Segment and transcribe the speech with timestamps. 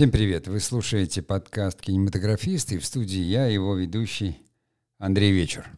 [0.00, 0.48] Всем привет!
[0.48, 4.40] Вы слушаете подкаст «Кинематографист» и в студии я, его ведущий
[4.96, 5.70] Андрей Вечер.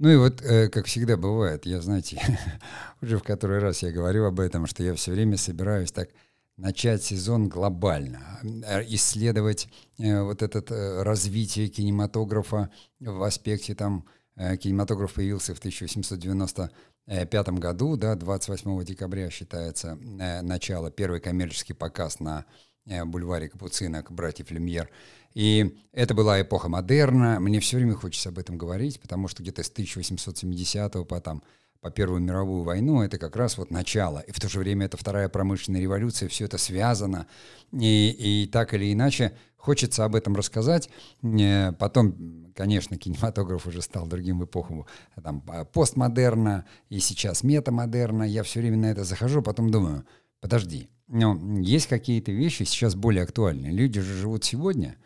[0.00, 2.20] Ну и вот, э, как всегда бывает, я, знаете,
[3.02, 6.08] уже в который раз я говорю об этом, что я все время собираюсь так
[6.56, 12.68] начать сезон глобально, э, исследовать э, вот это э, развитие кинематографа
[12.98, 20.90] в аспекте там, э, кинематограф появился в 1895 году, да, 28 декабря считается э, начало,
[20.90, 22.44] первый коммерческий показ на
[22.86, 24.88] бульваре Капуцинок, братьев Люмьер.
[25.34, 27.40] И это была эпоха модерна.
[27.40, 31.42] Мне все время хочется об этом говорить, потому что где-то с 1870 по, там,
[31.80, 34.20] по Первую мировую войну это как раз вот начало.
[34.20, 37.26] И в то же время это вторая промышленная революция, все это связано.
[37.72, 40.90] И, и так или иначе хочется об этом рассказать.
[41.22, 44.86] Э, потом, конечно, кинематограф уже стал другим в эпоху
[45.22, 45.40] там,
[45.72, 48.24] постмодерна и сейчас метамодерна.
[48.24, 50.04] Я все время на это захожу, потом думаю,
[50.40, 53.66] подожди, но есть какие-то вещи сейчас более актуальны.
[53.66, 54.96] Люди же живут сегодня.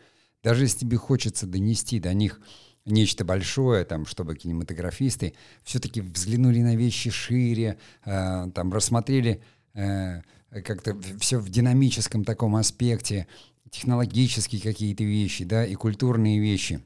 [0.41, 2.39] Даже если тебе хочется донести до них
[2.85, 10.97] нечто большое, там, чтобы кинематографисты все-таки взглянули на вещи шире, э, там, рассмотрели э, как-то
[11.19, 13.27] все в динамическом таком аспекте,
[13.69, 16.79] технологические какие-то вещи, да, и культурные вещи,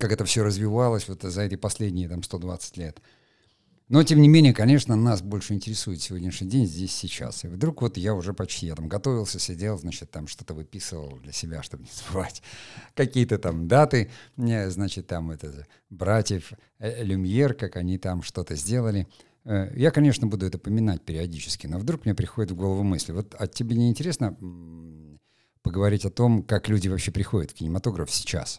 [0.00, 3.00] как это все развивалось вот за эти последние там 120 лет–
[3.88, 7.44] но, тем не менее, конечно, нас больше интересует сегодняшний день здесь, сейчас.
[7.44, 11.30] И вдруг вот я уже почти, я там готовился, сидел, значит, там что-то выписывал для
[11.30, 12.42] себя, чтобы не забывать
[12.94, 19.06] какие-то там даты, значит, там это братьев э, Люмьер, как они там что-то сделали.
[19.44, 23.36] Э, я, конечно, буду это поминать периодически, но вдруг мне приходит в голову мысль, вот
[23.38, 24.36] а тебе не интересно
[25.62, 28.58] поговорить о том, как люди вообще приходят в кинематограф сейчас?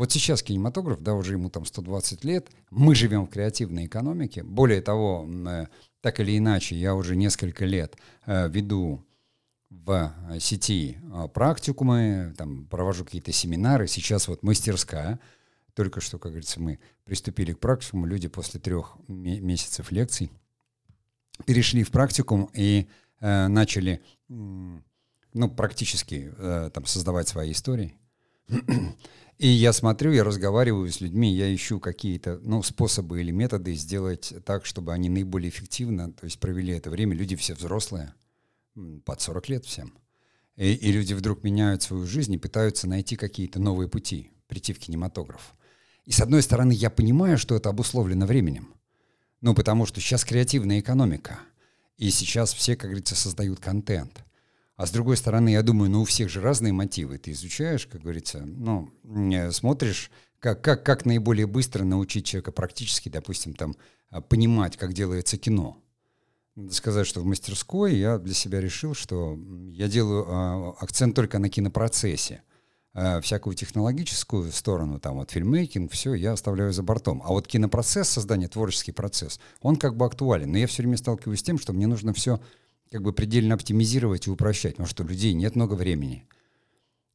[0.00, 4.42] Вот сейчас кинематограф, да, уже ему там 120 лет, мы живем в креативной экономике.
[4.42, 5.66] Более того, э,
[6.00, 9.04] так или иначе, я уже несколько лет э, веду
[9.68, 13.88] в сети э, практикумы, там провожу какие-то семинары.
[13.88, 15.20] Сейчас вот мастерская.
[15.74, 18.06] Только что, как говорится, мы приступили к практикуму.
[18.06, 20.32] Люди после трех месяцев лекций
[21.44, 22.88] перешли в практикум и
[23.20, 24.80] э, начали, ну,
[25.54, 27.94] практически э, там создавать свои истории.
[29.40, 34.34] И я смотрю, я разговариваю с людьми, я ищу какие-то ну, способы или методы сделать
[34.44, 37.16] так, чтобы они наиболее эффективно, то есть провели это время.
[37.16, 38.12] Люди все взрослые,
[39.06, 39.94] под 40 лет всем.
[40.56, 44.78] И, и люди вдруг меняют свою жизнь и пытаются найти какие-то новые пути, прийти в
[44.78, 45.54] кинематограф.
[46.04, 48.74] И с одной стороны, я понимаю, что это обусловлено временем.
[49.40, 51.38] Ну, потому что сейчас креативная экономика.
[51.96, 54.22] И сейчас все, как говорится, создают контент.
[54.80, 57.18] А с другой стороны, я думаю, ну у всех же разные мотивы.
[57.18, 58.90] Ты изучаешь, как говорится, ну,
[59.50, 63.76] смотришь, как, как, как наиболее быстро научить человека практически, допустим, там,
[64.08, 65.76] а, понимать, как делается кино.
[66.56, 69.38] Надо сказать, что в мастерской я для себя решил, что
[69.70, 72.42] я делаю э, акцент только на кинопроцессе.
[72.94, 77.22] Э, всякую технологическую сторону, там вот фильммейкинг, все, я оставляю за бортом.
[77.22, 80.50] А вот кинопроцесс, создание, творческий процесс, он как бы актуален.
[80.50, 82.40] Но я все время сталкиваюсь с тем, что мне нужно все
[82.90, 86.26] как бы предельно оптимизировать и упрощать, потому что у людей нет много времени.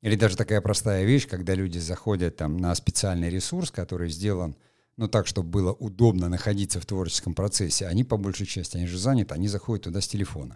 [0.01, 4.55] Или даже такая простая вещь, когда люди заходят там на специальный ресурс, который сделан,
[4.97, 8.97] ну так, чтобы было удобно находиться в творческом процессе, они по большей части, они же
[8.97, 10.55] заняты, они заходят туда с телефона.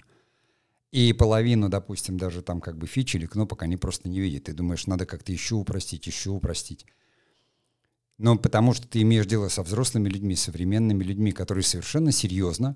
[0.92, 4.46] И половину, допустим, даже там как бы фич или кнопок они просто не видят.
[4.46, 6.86] Ты думаешь, надо как-то еще упростить, еще упростить.
[8.18, 12.76] Но потому что ты имеешь дело со взрослыми людьми, современными людьми, которые совершенно серьезно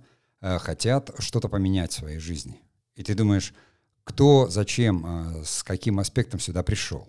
[0.60, 2.62] хотят что-то поменять в своей жизни.
[2.96, 3.54] И ты думаешь,
[4.04, 7.08] кто, зачем, э, с каким аспектом сюда пришел.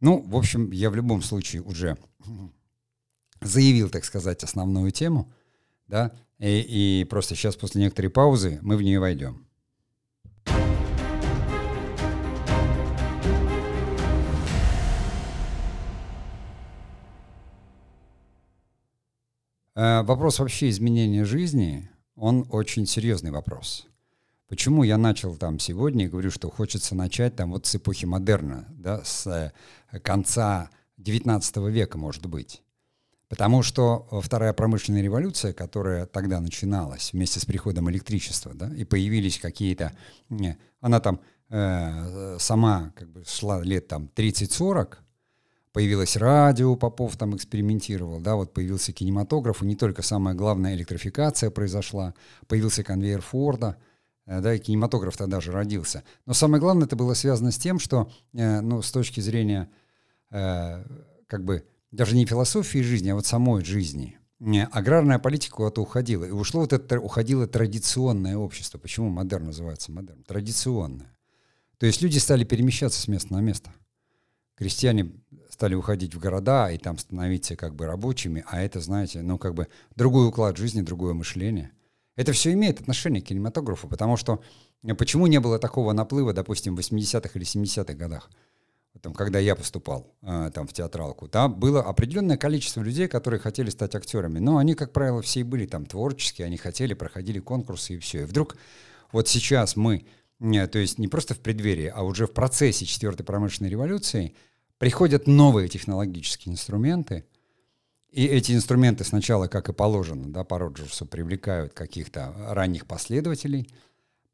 [0.00, 1.96] Ну, в общем, я в любом случае уже
[3.40, 5.32] заявил, так сказать, основную тему,
[5.86, 9.46] да, и, и просто сейчас после некоторой паузы мы в нее войдем.
[19.74, 23.86] Э, вопрос вообще изменения жизни он очень серьезный вопрос.
[24.48, 28.66] Почему я начал там сегодня и говорю, что хочется начать там вот с эпохи модерна,
[28.70, 32.62] да, с э, конца 19 века, может быть.
[33.28, 39.40] Потому что вторая промышленная революция, которая тогда начиналась вместе с приходом электричества, да, и появились
[39.40, 39.92] какие-то...
[40.80, 44.98] Она там э, сама как бы шла лет там 30-40,
[45.76, 51.50] появилось радио, Попов там экспериментировал, да, вот появился кинематограф, и не только самая главная электрификация
[51.50, 52.14] произошла,
[52.46, 53.76] появился конвейер Форда,
[54.24, 56.02] э, да, и кинематограф тогда же родился.
[56.24, 59.68] Но самое главное, это было связано с тем, что, э, ну, с точки зрения,
[60.30, 60.82] э,
[61.26, 64.18] как бы, даже не философии жизни, а вот самой жизни,
[64.72, 66.24] аграрная политика куда-то уходила.
[66.24, 68.78] И ушло вот это, уходило традиционное общество.
[68.78, 70.22] Почему модерн называется модерн?
[70.22, 71.14] Традиционное.
[71.76, 73.74] То есть люди стали перемещаться с места на место.
[74.54, 75.12] Крестьяне
[75.56, 79.54] стали уходить в города и там становиться как бы рабочими, а это, знаете, ну как
[79.54, 81.70] бы другой уклад жизни, другое мышление.
[82.14, 84.42] Это все имеет отношение к кинематографу, потому что
[84.82, 88.30] э, почему не было такого наплыва, допустим, в 80-х или 70-х годах?
[89.00, 93.70] там, когда я поступал э, там, в театралку, там было определенное количество людей, которые хотели
[93.70, 94.38] стать актерами.
[94.38, 98.22] Но они, как правило, все и были там творческие, они хотели, проходили конкурсы и все.
[98.22, 98.56] И вдруг
[99.12, 100.06] вот сейчас мы,
[100.40, 104.34] э, то есть не просто в преддверии, а уже в процессе четвертой промышленной революции,
[104.78, 107.24] приходят новые технологические инструменты,
[108.10, 113.68] и эти инструменты сначала, как и положено, да, по Роджерсу, привлекают каких-то ранних последователей–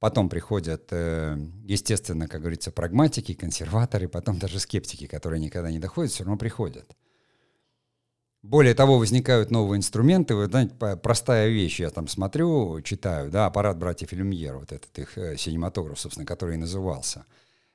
[0.03, 6.11] Потом приходят, э, естественно, как говорится, прагматики, консерваторы, потом даже скептики, которые никогда не доходят,
[6.11, 6.97] все равно приходят.
[8.43, 10.35] Более того, возникают новые инструменты.
[10.35, 15.17] Вы знаете, простая вещь, я там смотрю, читаю, да, аппарат братьев Люмьер, вот этот их
[15.17, 17.25] э, синематограф, собственно, который и назывался.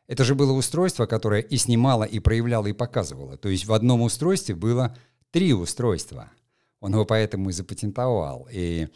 [0.07, 3.37] Это же было устройство, которое и снимало, и проявляло, и показывало.
[3.37, 4.95] То есть в одном устройстве было
[5.31, 6.31] три устройства.
[6.79, 8.47] Он его поэтому и запатентовал.
[8.51, 8.87] И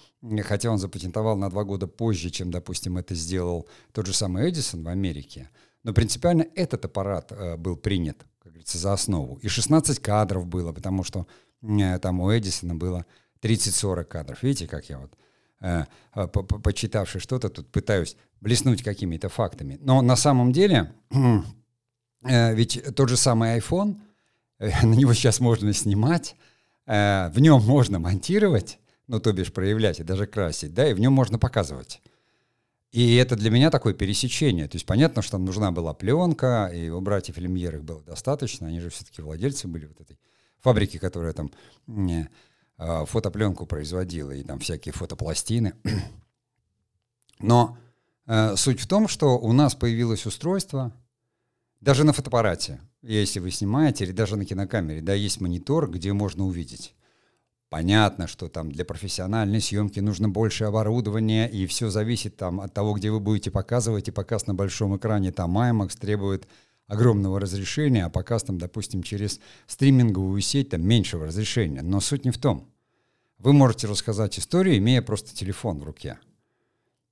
[0.44, 4.84] хотя он запатентовал на два года позже, чем, допустим, это сделал тот же самый Эдисон
[4.84, 5.50] в Америке,
[5.84, 9.38] но принципиально этот аппарат э, был принят, как говорится, за основу.
[9.42, 11.26] И 16 кадров было, потому что
[11.64, 13.06] э, там у Эдисона было
[13.42, 14.44] 30-40 кадров.
[14.44, 15.18] Видите, как я вот,
[15.62, 19.78] э, по -по почитавший что-то, тут пытаюсь блеснуть какими-то фактами.
[19.82, 20.92] Но на самом деле,
[22.24, 24.02] э, ведь тот же самый iPhone,
[24.60, 26.36] э, на него сейчас можно снимать,
[26.92, 31.00] Э, в нем можно монтировать, ну, то бишь проявлять и даже красить, да, и в
[31.00, 32.02] нем можно показывать.
[32.92, 34.68] И это для меня такое пересечение.
[34.68, 38.82] То есть понятно, что нужна была пленка, и у братьев Люмьер их было достаточно, они
[38.82, 40.20] же все-таки владельцы были вот этой
[40.60, 41.52] фабрики, которая там
[42.78, 45.74] фотопленку производила, и там всякие фотопластины.
[47.40, 47.78] Но
[48.56, 50.94] суть в том, что у нас появилось устройство,
[51.80, 56.46] даже на фотоаппарате, если вы снимаете, или даже на кинокамере, да, есть монитор, где можно
[56.46, 56.94] увидеть.
[57.70, 62.94] Понятно, что там для профессиональной съемки нужно больше оборудования, и все зависит там от того,
[62.94, 66.48] где вы будете показывать, и показ на большом экране, там IMAX требует
[66.88, 71.82] огромного разрешения, а показ там, допустим, через стриминговую сеть там меньшего разрешения.
[71.82, 72.70] Но суть не в том.
[73.38, 76.20] Вы можете рассказать историю, имея просто телефон в руке.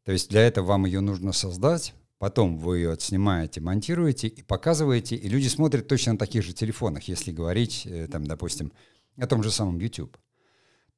[0.05, 5.15] То есть для этого вам ее нужно создать, Потом вы ее отснимаете, монтируете и показываете,
[5.15, 8.73] и люди смотрят точно на таких же телефонах, если говорить, э, там, допустим,
[9.17, 10.17] о том же самом YouTube.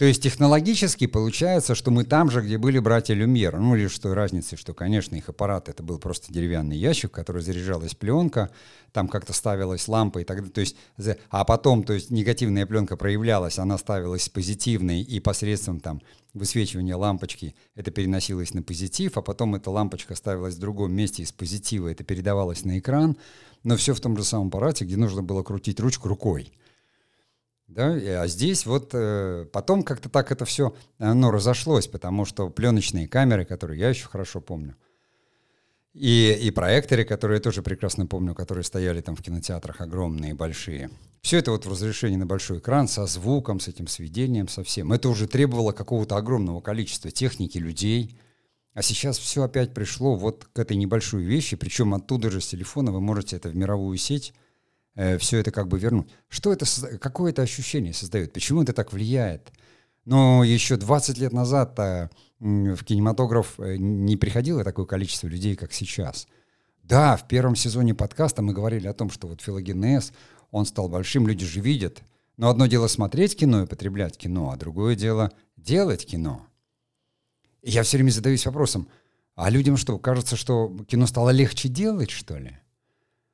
[0.01, 3.59] То есть технологически получается, что мы там же, где были братья Люмьер.
[3.59, 7.44] Ну, лишь той разницы, что, конечно, их аппарат это был просто деревянный ящик, в который
[7.44, 8.50] заряжалась пленка,
[8.94, 10.51] там как-то ставилась лампа и так далее.
[10.51, 10.75] То есть,
[11.30, 16.01] а потом, то есть негативная пленка проявлялась, она ставилась позитивной, и посредством там
[16.33, 21.31] высвечивания лампочки это переносилось на позитив, а потом эта лампочка ставилась в другом месте из
[21.31, 23.18] позитива, это передавалось на экран,
[23.62, 26.51] но все в том же самом аппарате, где нужно было крутить ручку рукой.
[27.71, 27.94] Да?
[28.21, 33.45] А здесь вот э, потом как-то так это все оно разошлось, потому что пленочные камеры,
[33.45, 34.75] которые я еще хорошо помню,
[35.94, 40.89] и, и проекторы, которые я тоже прекрасно помню, которые стояли там в кинотеатрах огромные, большие.
[41.21, 44.91] Все это вот в разрешении на большой экран, со звуком, с этим сведением, со всем.
[44.91, 48.18] Это уже требовало какого-то огромного количества техники, людей.
[48.73, 52.92] А сейчас все опять пришло вот к этой небольшой вещи, причем оттуда же с телефона
[52.92, 54.33] вы можете это в мировую сеть
[54.95, 56.10] э, все это как бы вернуть.
[56.30, 56.66] Что это,
[56.98, 58.33] какое это ощущение создает?
[58.33, 59.52] Почему это так влияет?
[60.06, 61.78] Но еще 20 лет назад
[62.40, 66.28] в кинематограф э, не приходило такое количество людей, как сейчас.
[66.83, 70.12] Да, в первом сезоне подкаста мы говорили о том, что вот филогенез,
[70.50, 72.02] он стал большим, люди же видят.
[72.38, 76.48] Но одно дело смотреть кино и потреблять кино, а другое дело делать кино.
[77.62, 78.88] И я все время задаюсь вопросом,
[79.36, 82.57] а людям что, кажется, что кино стало легче делать, что ли?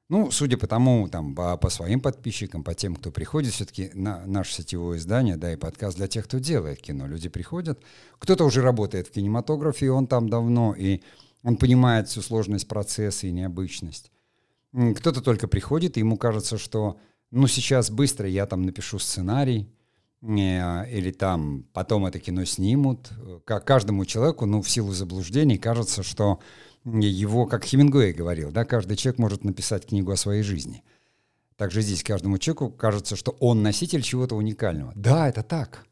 [0.10, 4.26] Ну, судя по тому, там, по, по своим подписчикам, по тем, кто приходит, все-таки на
[4.26, 7.08] наше сетевое издание, да, и подкаст для тех, кто делает кино.
[7.08, 7.84] Люди приходят,
[8.18, 11.02] кто-то уже работает в кинематографе, он там давно, и
[11.44, 14.12] он понимает всю сложность процесса и необычность.
[14.72, 16.98] Кто-то только приходит, и ему кажется, что,
[17.32, 19.68] ну, сейчас быстро я там напишу сценарий,
[20.22, 23.10] э, или там потом это кино снимут.
[23.44, 26.40] Как каждому человеку, ну, в силу заблуждений, кажется, что
[26.88, 30.84] его, как Хемингуэй говорил, да, каждый человек может написать книгу о своей жизни.
[31.56, 34.94] Также здесь каждому человеку кажется, что он носитель чего-то уникального.
[34.96, 35.86] Да, это так.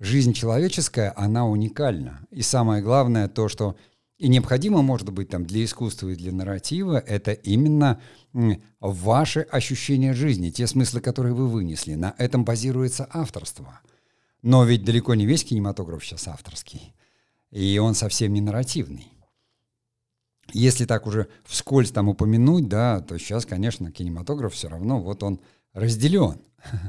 [0.00, 2.26] Жизнь человеческая, она уникальна.
[2.30, 3.76] И самое главное то, что
[4.18, 8.00] и необходимо, может быть, там для искусства и для нарратива, это именно
[8.80, 11.94] ваши ощущения жизни, те смыслы, которые вы вынесли.
[11.94, 13.80] На этом базируется авторство.
[14.42, 16.94] Но ведь далеко не весь кинематограф сейчас авторский.
[17.50, 19.11] И он совсем не нарративный.
[20.52, 25.40] Если так уже вскользь там упомянуть, да, то сейчас, конечно, кинематограф все равно, вот он
[25.72, 26.40] разделен.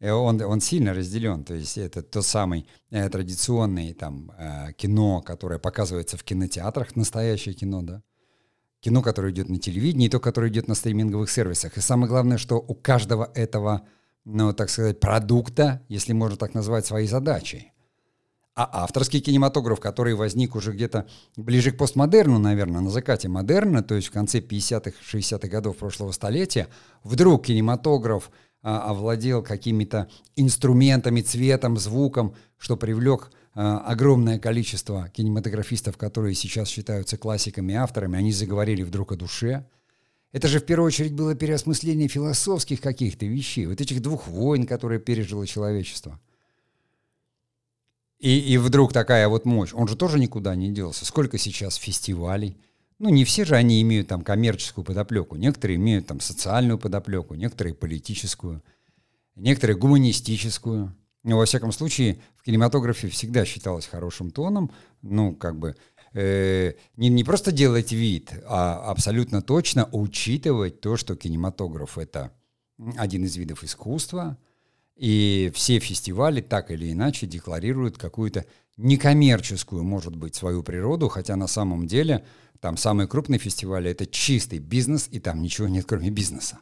[0.00, 5.58] Он, он сильно разделен, то есть это тот самый э, традиционный там э, кино, которое
[5.58, 8.04] показывается в кинотеатрах, настоящее кино, да,
[8.80, 11.76] кино, которое идет на телевидении, и то, которое идет на стриминговых сервисах.
[11.76, 13.88] И самое главное, что у каждого этого,
[14.24, 17.72] ну, так сказать, продукта, если можно так назвать, свои задачи.
[18.58, 23.94] А авторский кинематограф, который возник уже где-то ближе к постмодерну, наверное, на закате модерна, то
[23.94, 26.66] есть в конце 50-х, 60-х годов прошлого столетия,
[27.04, 36.34] вдруг кинематограф а, овладел какими-то инструментами, цветом, звуком, что привлек а, огромное количество кинематографистов, которые
[36.34, 39.68] сейчас считаются классиками и авторами, они заговорили вдруг о душе.
[40.32, 44.98] Это же в первую очередь было переосмысление философских каких-то вещей, вот этих двух войн, которые
[44.98, 46.18] пережило человечество–
[48.18, 49.72] и, и вдруг такая вот мощь.
[49.72, 51.04] Он же тоже никуда не делся.
[51.04, 52.56] Сколько сейчас фестивалей?
[52.98, 55.36] Ну, не все же они имеют там коммерческую подоплеку.
[55.36, 58.62] Некоторые имеют там социальную подоплеку, некоторые политическую,
[59.36, 60.96] некоторые гуманистическую.
[61.22, 64.72] Но, во всяком случае, в кинематографе всегда считалось хорошим тоном,
[65.02, 65.76] ну, как бы,
[66.12, 72.32] э, не, не просто делать вид, а абсолютно точно учитывать то, что кинематограф— это
[72.96, 74.38] один из видов искусства—
[74.98, 78.44] и все фестивали так или иначе декларируют какую-то
[78.76, 82.24] некоммерческую, может быть, свою природу, хотя на самом деле
[82.60, 86.58] там самые крупные фестивали— это чистый бизнес, и там ничего нет, кроме бизнеса.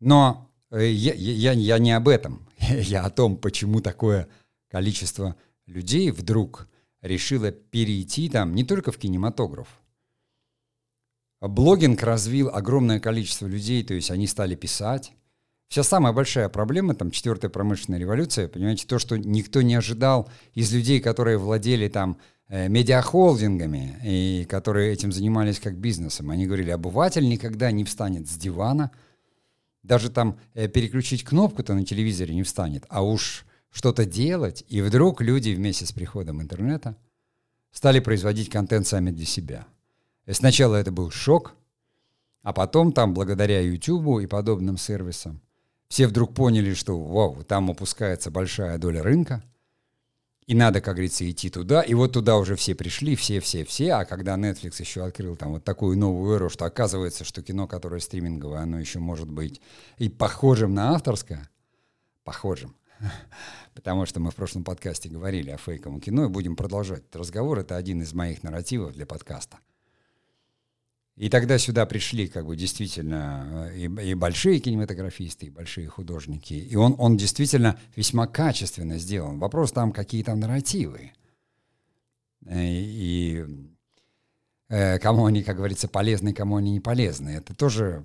[0.00, 2.48] Но э, я, я, я не об этом.
[2.58, 4.28] Я о том, почему такое
[4.68, 5.36] количество
[5.66, 6.68] людей вдруг
[7.02, 9.68] решило перейти там не только в кинематограф.
[11.40, 15.12] Блогинг развил огромное количество людей, то есть они стали писать,
[15.68, 20.72] Вся самая большая проблема, там, четвертая промышленная революция, понимаете, то, что никто не ожидал из
[20.72, 22.16] людей, которые владели там
[22.48, 26.30] э, медиахолдингами и которые этим занимались как бизнесом.
[26.30, 28.90] Они говорили, обыватель никогда не встанет с дивана,
[29.82, 34.64] даже там э, переключить кнопку-то на телевизоре не встанет, а уж что-то делать.
[34.68, 36.96] И вдруг люди вместе с приходом интернета
[37.72, 39.66] стали производить контент сами для себя.
[40.24, 41.54] И сначала это был шок,
[42.42, 45.42] а потом там, благодаря YouTube и подобным сервисам,
[45.88, 49.42] все вдруг поняли, что вау, там опускается большая доля рынка,
[50.48, 51.82] и надо, как говорится, идти туда.
[51.82, 53.92] И вот туда уже все пришли, все-все-все.
[53.92, 58.00] А когда Netflix еще открыл там вот такую новую эру, что оказывается, что кино, которое
[58.00, 59.60] стриминговое, оно еще может быть
[59.98, 61.50] и похожим на авторское,
[62.24, 62.74] похожим.
[63.74, 67.58] Потому что мы в прошлом подкасте говорили о фейковом кино и будем продолжать этот разговор.
[67.58, 69.58] Это один из моих нарративов для подкаста.
[71.18, 76.54] И тогда сюда пришли как бы действительно э, и, и большие кинематографисты, и большие художники.
[76.54, 79.40] И он, он действительно весьма качественно сделан.
[79.40, 81.10] Вопрос там, какие там нарративы.
[82.46, 83.46] Э, и, и
[84.68, 87.30] э, кому они, как говорится, полезны, кому они не полезны.
[87.30, 88.04] Это тоже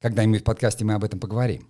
[0.00, 1.68] когда-нибудь в подкасте мы об этом поговорим.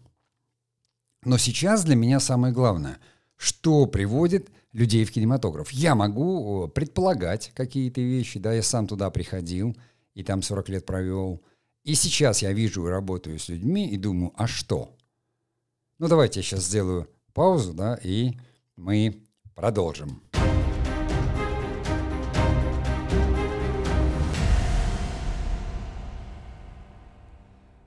[1.25, 2.99] Но сейчас для меня самое главное,
[3.35, 5.73] что приводит людей в кинематограф.
[5.73, 9.77] Я могу предполагать какие-то вещи, да, я сам туда приходил–
[10.15, 11.43] и там 40 лет провел.
[11.83, 14.97] И сейчас я вижу и работаю с людьми и думаю, а что?
[15.99, 18.33] Ну давайте я сейчас сделаю паузу, да, и
[18.77, 20.23] мы продолжим.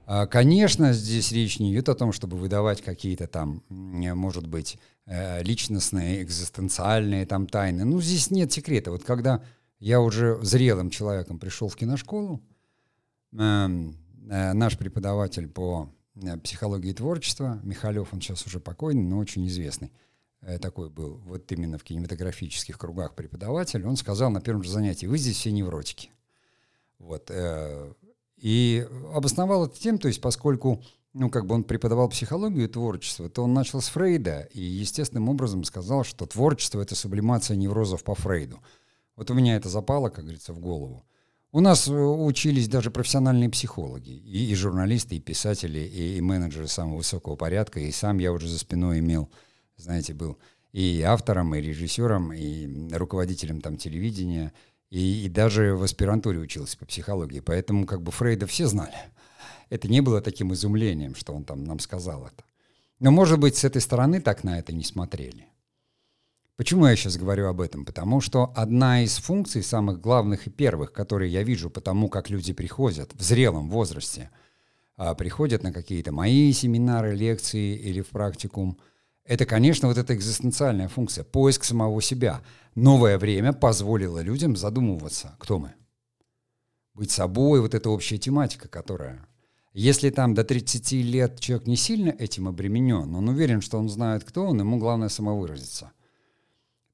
[0.09, 5.43] А, конечно, здесь речь не идет о том, чтобы выдавать какие-то там, может быть, э,
[5.43, 7.83] личностные, экзистенциальные там тайны.
[7.83, 8.91] Ну, здесь нет секрета.
[8.91, 9.43] Вот когда
[9.79, 12.41] я уже зрелым человеком пришел в киношколу.
[13.33, 13.95] Эм,
[14.29, 19.91] э, наш преподаватель по э, психологии творчества, Михалев, он сейчас уже покойный, но очень известный,
[20.41, 25.05] э, такой был, вот именно в кинематографических кругах преподаватель, он сказал на первом же занятии,
[25.05, 26.11] вы здесь все невротики.
[26.99, 27.31] Вот.
[28.37, 30.81] И обосновал это тем, то есть поскольку
[31.13, 35.29] ну, как бы он преподавал психологию и творчество, то он начал с Фрейда и естественным
[35.29, 38.59] образом сказал, что творчество— это сублимация неврозов по Фрейду.
[39.17, 41.03] Вот у меня это запало, как говорится, в голову.
[41.51, 46.67] У нас э, учились даже профессиональные психологи, и, и журналисты, и писатели, и, и менеджеры
[46.67, 49.29] самого высокого порядка, и сам я уже за спиной имел,
[49.75, 50.37] знаете, был
[50.71, 54.53] и автором, и режиссером, и руководителем там телевидения,
[54.91, 58.95] и, и даже в аспирантуре учился по психологии, поэтому как бы Фрейда все знали.
[59.69, 62.43] Это не было таким изумлением, что он там нам сказал это.
[62.99, 65.47] Но, может быть, с этой стороны так на это не смотрели.
[66.57, 67.85] Почему я сейчас говорю об этом?
[67.85, 72.51] Потому что одна из функций, самых главных и первых, которые я вижу потому, как люди
[72.51, 74.31] приходят в зрелом возрасте,
[74.95, 78.77] а, приходят на какие-то мои семинары, лекции или в практикум,
[79.23, 82.41] Это, конечно, вот эта экзистенциальная функция, поиск самого себя.
[82.75, 85.73] Новое время позволило людям задумываться, кто мы.
[86.93, 89.27] Быть собой, вот эта общая тематика, которая...
[89.73, 94.23] Если там до 30 лет человек не сильно этим обременен, он уверен, что он знает,
[94.23, 95.91] кто он, ему главное самовыразиться.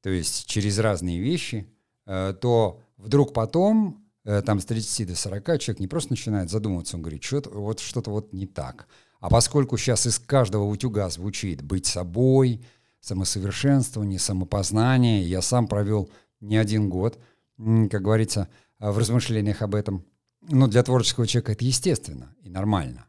[0.04, 1.66] То есть через разные вещи,
[2.06, 6.98] э, то вдруг потом, э, там с 30 до 40, человек не просто начинает задумываться,
[6.98, 8.88] он говорит, что вот что-то вот не так.
[9.22, 12.62] А поскольку сейчас из каждого утюга звучит быть собой,
[13.00, 16.10] самосовершенствование, самопознание, я сам провел
[16.42, 17.18] не один год,
[17.58, 20.06] как говорится, в размышлениях об этом.
[20.42, 23.06] Но для творческого человека это естественно и нормально.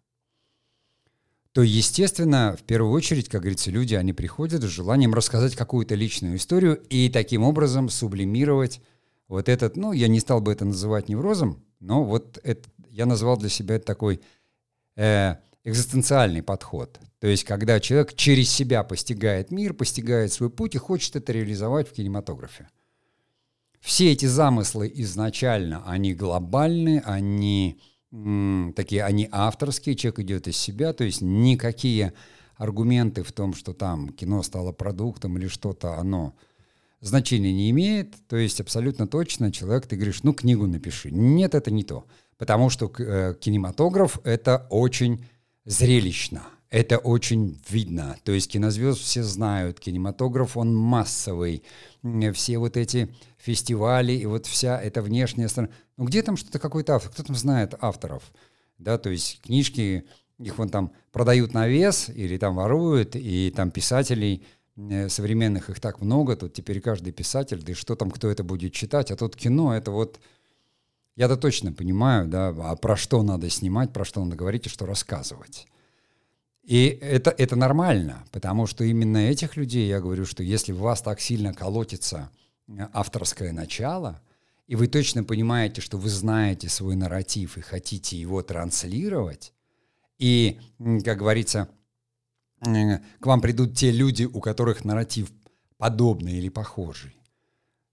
[1.55, 6.35] То, естественно, в первую очередь, как говорится, люди, они приходят с желанием рассказать какую-то личную
[6.35, 8.81] историю и таким образом сублимировать
[9.29, 13.37] вот этот, ну, я не стал бы это называть неврозом, но вот это, я назвал
[13.37, 14.21] для себя такой
[14.97, 16.99] э, экзистенциальный подход.
[17.21, 21.89] То есть, когда человек через себя постигает мир, постигает свой путь и хочет это реализовать
[21.89, 22.69] в кинематографе.
[23.79, 27.81] Все эти замыслы изначально, они глобальны, они
[28.77, 32.13] такие, они авторские, человек идет из себя, то есть никакие
[32.57, 36.35] аргументы в том, что там кино стало продуктом или что-то, оно
[37.01, 38.15] значения не имеет.
[38.29, 41.11] То есть абсолютно точно человек, ты говоришь, ну, книгу напиши.
[41.11, 42.07] Нет, это не то.
[42.39, 45.25] Потому что э, кинематограф— это очень
[45.65, 46.45] зрелищно.
[46.71, 48.17] Это очень видно.
[48.25, 51.63] То есть кинозвезд все знают, кинематограф, он массовый.
[52.33, 55.71] Все вот эти фестивали и вот вся эта внешняя сторона.
[55.99, 57.13] Ну где там что-то какой-то автор?
[57.13, 58.33] Кто там знает авторов?
[58.79, 60.07] Да, то есть книжки,
[60.39, 64.47] их вон там продают на вес или там воруют, и там писателей
[64.77, 68.43] э, современных их так много, тут теперь каждый писатель, да и что там, кто это
[68.45, 70.21] будет читать, а тут кино, это вот
[71.15, 74.87] я-то точно понимаю, да, а про что надо снимать, про что надо говорить и что
[74.87, 75.67] рассказывать.
[76.63, 81.03] И это, это нормально, потому что именно этих людей я говорю, что если в вас
[81.03, 82.31] так сильно колотится
[82.93, 84.21] авторское начало,
[84.67, 89.53] и вы точно понимаете, что вы знаете свой нарратив и хотите его транслировать,
[90.19, 90.61] и,
[91.05, 91.69] как говорится,
[92.61, 95.31] к вам придут те люди, у которых нарратив
[95.77, 97.17] подобный или похожий,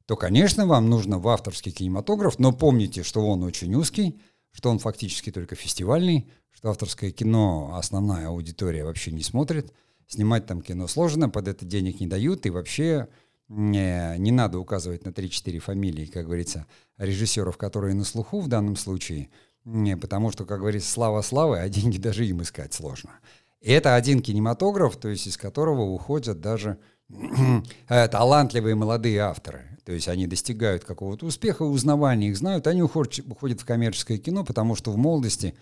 [0.05, 4.79] то, конечно, вам нужно в авторский кинематограф, но помните, что он очень узкий, что он
[4.79, 9.73] фактически только фестивальный, что авторское кино основная аудитория вообще не смотрит,
[10.07, 13.07] снимать там кино сложно, под это денег не дают, и вообще
[13.51, 16.65] не, не надо указывать на 3-4 фамилии, как говорится,
[16.97, 19.29] режиссеров, которые на слуху в данном случае,
[19.65, 23.11] не, потому что, как говорится, слава славы, а деньги даже им искать сложно.
[23.59, 26.77] И это один кинематограф, то есть из которого уходят даже
[27.89, 29.77] э, талантливые молодые авторы.
[29.83, 34.75] То есть они достигают какого-то успеха, узнавания их знают, они уходят, в коммерческое кино, потому
[34.75, 35.55] что в молодости,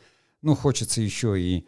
[0.44, 1.66] ну, хочется еще и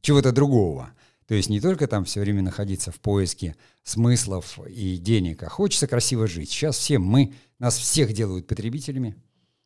[0.00, 0.92] чего-то другого.
[1.32, 5.86] То есть не только там все время находиться в поиске смыслов и денег, а хочется
[5.86, 6.50] красиво жить.
[6.50, 9.16] Сейчас все мы, нас всех делают потребителями.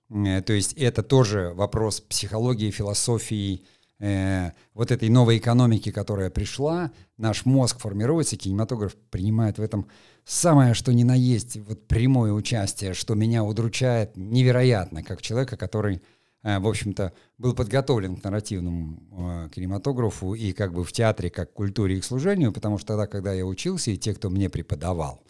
[0.08, 3.64] Э, то есть это тоже вопрос психологии, философии,
[3.98, 9.88] э, вот этой новой экономики, которая пришла, наш мозг формируется, кинематограф принимает в этом
[10.24, 16.00] самое, что ни на есть, вот прямое участие, что меня удручает невероятно, как человека, который,
[16.46, 21.96] в общем-то, был подготовлен к нарративному э, кинематографу и как бы в театре, как культуре
[21.96, 25.24] и к служению, потому что тогда, когда я учился, и те, кто мне преподавал,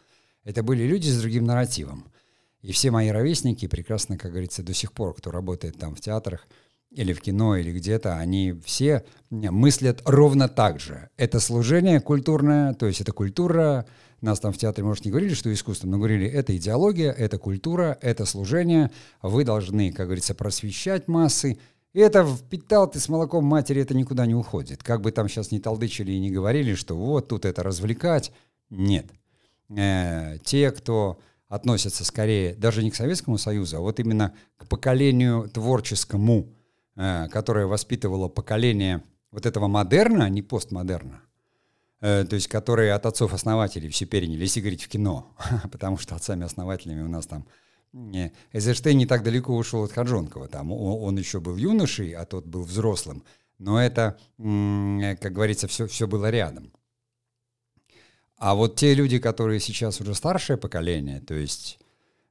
[0.44, 2.04] это были люди с другим нарративом.
[2.60, 6.46] И все мои ровесники прекрасно, как говорится, до сих пор, кто работает там в театрах,
[6.96, 11.10] или в кино, или где-то, они все мыслят ровно так же.
[11.18, 13.86] Это служение культурное, то есть это культура,
[14.22, 17.98] нас там в театре, может, не говорили, что искусство, но говорили, это идеология, это культура,
[18.00, 21.58] это служение, вы должны, как говорится, просвещать массы,
[21.92, 24.82] и это впитал ты с молоком матери, это никуда не уходит.
[24.82, 28.32] Как бы там сейчас не толдычили и не говорили, что вот тут это развлекать,
[28.70, 29.06] нет.
[29.68, 35.48] Э, те, кто относятся скорее даже не к Советскому Союзу, а вот именно к поколению
[35.48, 36.55] творческому,
[36.96, 41.20] которая воспитывала поколение вот этого модерна, а не постмодерна,
[42.00, 45.36] э, то есть которые от отцов-основателей все переняли, если говорить в кино,
[45.70, 47.46] потому что отцами-основателями у нас там
[48.52, 52.62] Эйзенштейн не так далеко ушел от Хаджонкова, там он, еще был юношей, а тот был
[52.62, 53.24] взрослым,
[53.58, 56.72] но это, как говорится, все, все было рядом.
[58.38, 61.78] А вот те люди, которые сейчас уже старшее поколение, то есть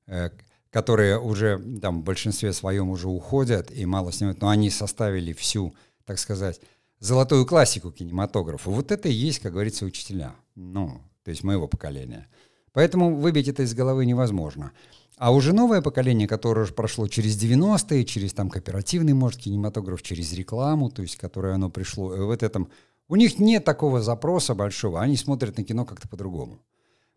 [0.05, 0.29] э,
[0.75, 5.73] которые уже там в большинстве своем уже уходят и мало снимают, но они составили всю,
[6.03, 6.59] так сказать,
[6.99, 8.69] золотую классику кинематографа.
[8.69, 10.35] Вот это и есть, как говорится, учителя.
[10.55, 12.27] Ну, то есть моего поколения.
[12.73, 14.73] Поэтому выбить это из головы невозможно.
[15.15, 20.33] А уже новое поколение, которое уже прошло через 90-е, через там кооперативный, может, кинематограф, через
[20.33, 22.67] рекламу, то есть которое оно пришло, и вот этом
[23.07, 26.59] У них нет такого запроса большого, они смотрят на кино как-то по-другому.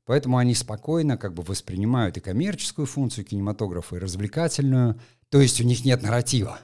[0.08, 4.98] Поэтому они спокойно как бы воспринимают и коммерческую функцию кинематографа, и развлекательную.
[5.28, 6.58] То есть у них нет нарратива.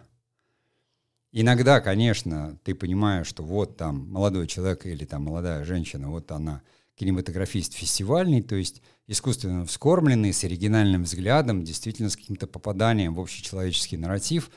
[1.30, 6.62] Иногда, конечно, ты понимаешь, что вот там молодой человек или там молодая женщина, вот она
[6.94, 13.98] кинематографист фестивальный, то есть искусственно вскормленный, с оригинальным взглядом, действительно с каким-то попаданием в общечеловеческий
[13.98, 14.50] нарратив,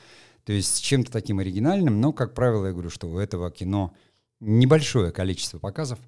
[0.44, 3.92] то есть с чем-то таким оригинальным, но, как правило, я говорю, что у этого кино
[4.40, 5.98] небольшое количество показов,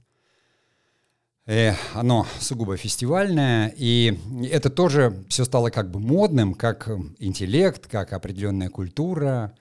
[1.50, 4.18] э, оно сугубо фестивальное, и
[4.50, 9.52] это тоже все стало как бы модным, как интеллект, как определенная культура,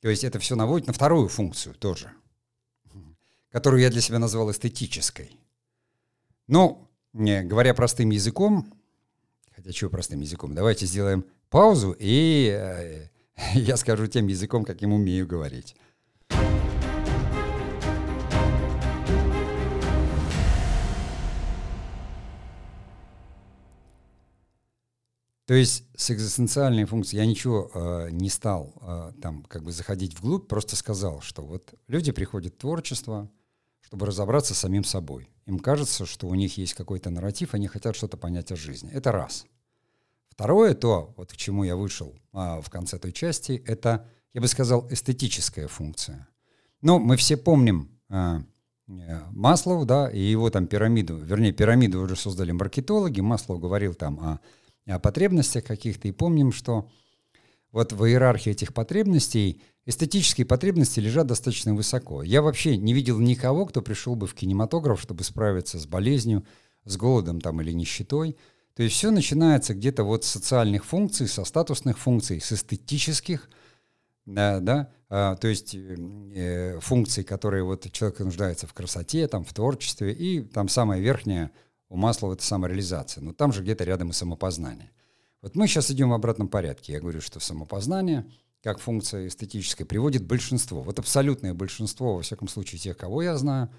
[0.00, 2.10] то есть это все наводит на вторую функцию тоже,
[3.50, 5.38] которую я для себя назвал эстетической.
[6.48, 8.72] Ну, говоря простым языком,
[9.54, 13.08] хотя чего простым языком, давайте сделаем паузу, и э,
[13.54, 15.76] я скажу тем языком, каким умею говорить.
[25.46, 30.18] То есть с экзистенциальной функцией я ничего э, не стал э, там как бы заходить
[30.18, 33.30] вглубь, просто сказал, что вот люди приходят в творчество,
[33.80, 35.30] чтобы разобраться с самим собой.
[35.46, 38.90] Им кажется, что у них есть какой-то нарратив, они хотят что-то понять о жизни.
[38.90, 39.46] Это раз.
[40.28, 44.48] Второе, то, вот к чему я вышел а, в конце той части, это, я бы
[44.48, 46.28] сказал, эстетическая функция.
[46.82, 48.42] Ну, мы все помним а,
[48.88, 54.18] э, Маслов, да, и его там пирамиду, вернее, пирамиду уже создали маркетологи, Маслов говорил там
[54.18, 54.40] о
[54.86, 56.88] потребностях каких-то, и помним, что
[57.72, 62.22] вот в иерархии этих потребностей эстетические потребности лежат достаточно высоко.
[62.22, 66.44] Я вообще не видел никого, кто пришел бы в кинематограф, чтобы справиться с болезнью,
[66.84, 68.36] с голодом там или нищетой.
[68.74, 73.48] То есть все начинается где-то вот с социальных функций, со статусных функций, с эстетических,
[74.26, 79.54] да, да, а, то есть э, функций, которые вот человек нуждается в красоте, там, в
[79.54, 81.52] творчестве, и там самая верхняя
[81.88, 84.90] у Маслова это самореализация, но там же где-то рядом и самопознание.
[85.42, 86.92] Вот мы сейчас идем в обратном порядке.
[86.92, 88.30] Я говорю, что самопознание,
[88.62, 90.82] как функция эстетическая, приводит большинство.
[90.82, 93.70] Вот абсолютное большинство, во всяком случае, тех, кого я знаю,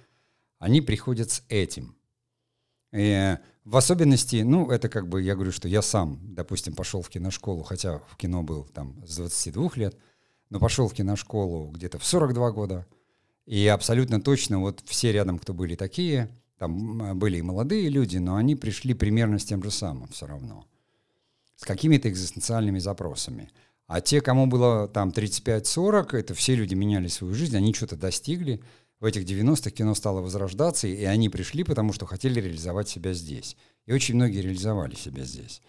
[0.60, 1.96] они приходят с этим.
[2.93, 7.10] И в особенности, ну, это как бы, я говорю, что я сам, допустим, пошел в
[7.10, 9.98] киношколу, хотя в кино был там с 22 лет,
[10.50, 12.88] но пошел в киношколу где-то в 42 года,
[13.46, 18.36] и абсолютно точно вот все рядом, кто были такие, там были и молодые люди, но
[18.36, 20.65] они пришли примерно с тем же самым все равно.
[21.56, 23.52] С какими-то экзистенциальными запросами.
[23.86, 28.62] А те, кому было там 35-40, это все люди меняли свою жизнь, они что-то достигли.
[29.00, 33.56] В этих 90-х кино стало возрождаться, и они пришли, потому что хотели реализовать себя здесь.
[33.86, 35.62] И очень многие реализовали себя здесь.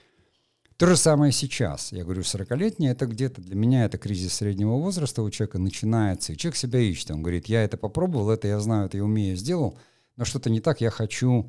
[0.79, 1.93] То же самое сейчас.
[1.93, 6.37] Я говорю, 40-летний, это где-то для меня это кризис среднего возраста у человека начинается, и
[6.37, 7.11] человек себя ищет.
[7.11, 9.79] Он говорит, я это попробовал, это я знаю, это я умею, сделал–
[10.19, 11.47] но что-то не так, я хочу.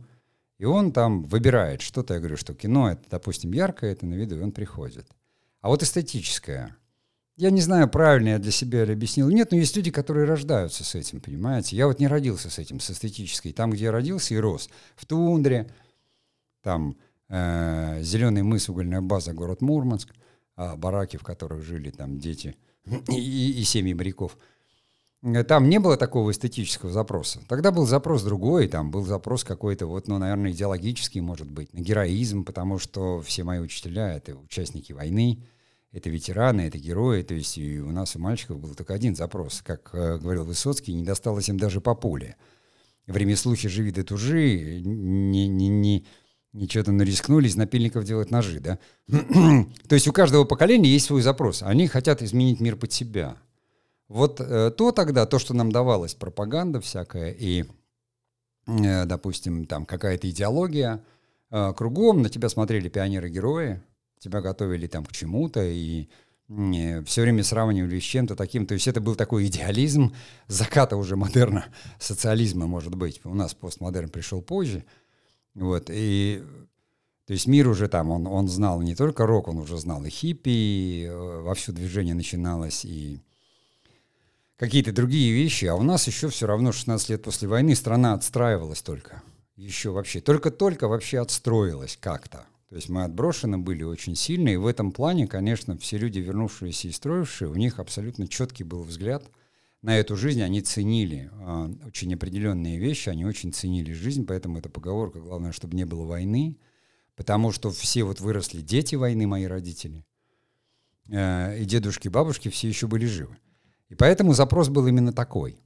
[0.59, 2.13] И он там выбирает что-то.
[2.13, 5.07] Я говорю, что кино, это, допустим, яркое, это на виду, и он приходит.
[5.61, 6.77] А вот эстетическое.
[7.35, 9.27] Я не знаю, правильно я для себя ли объяснил.
[9.29, 11.75] Нет, но есть люди, которые рождаются с этим, понимаете?
[11.77, 13.53] Я вот не родился с этим, с эстетической.
[13.53, 15.71] Там, где я родился и рос, в тундре,
[16.61, 16.95] там
[17.27, 20.13] э, зеленый мыс, угольная база, город Мурманск,
[20.57, 22.55] э, бараки, в которых жили там дети
[22.85, 24.37] и, и, и семьи моряков–
[25.47, 27.41] там не было такого эстетического запроса.
[27.49, 31.79] Тогда был запрос другой, там был запрос какой-то, вот, ну, наверное, идеологический, может быть, на
[31.79, 35.43] героизм, потому что все мои учителя— это участники войны,
[35.91, 39.61] это ветераны, это герои, то есть и у нас, у мальчиков, был только один запрос.
[39.61, 42.37] Как э, говорил Высоцкий, не досталось им даже по пуле.
[43.05, 46.05] В ремеслухе живи до тужи, не, не, не,
[46.53, 48.79] ничего там нарискнули из напильников делать ножи, да?
[49.09, 51.61] то есть у каждого поколения есть свой запрос.
[51.61, 53.35] Они хотят изменить мир под себя—
[54.09, 57.63] вот э, то тогда, то, что нам давалось, пропаганда всякая и,
[58.67, 61.03] э, допустим, там какая-то идеология,
[61.51, 63.81] э, кругом на тебя смотрели пионеры-герои,
[64.17, 66.09] тебя готовили там к чему-то и
[66.49, 68.65] э, все время сравнивали с чем-то таким.
[68.65, 70.15] То есть это был такой идеализм
[70.47, 71.65] заката уже модерна,
[71.99, 73.21] социализма, может быть.
[73.23, 74.83] У нас постмодерн пришел позже.
[75.53, 76.43] Вот, и
[77.25, 80.09] то есть мир уже там, он, он знал не только рок, он уже знал и
[80.09, 83.21] хиппи, и э, вовсю движение начиналось, и
[84.59, 88.81] какие-то другие вещи, а у нас еще все равно 16 лет после войны страна отстраивалась
[88.81, 89.23] только.
[89.55, 92.45] Еще вообще, только-только вообще отстроилась как-то.
[92.69, 96.89] То есть мы отброшены были очень сильно, и в этом плане, конечно, все люди, вернувшиеся
[96.89, 99.23] и строившие, у них абсолютно четкий был взгляд
[99.81, 104.69] на эту жизнь, они ценили э, очень определенные вещи, они очень ценили жизнь, поэтому эта
[104.69, 106.57] поговорка, главное, чтобы не было войны,
[107.15, 110.05] потому что все вот выросли дети войны, мои родители,
[111.07, 113.37] э, и дедушки, бабушки все еще были живы.
[113.89, 115.59] И поэтому запрос был именно такой.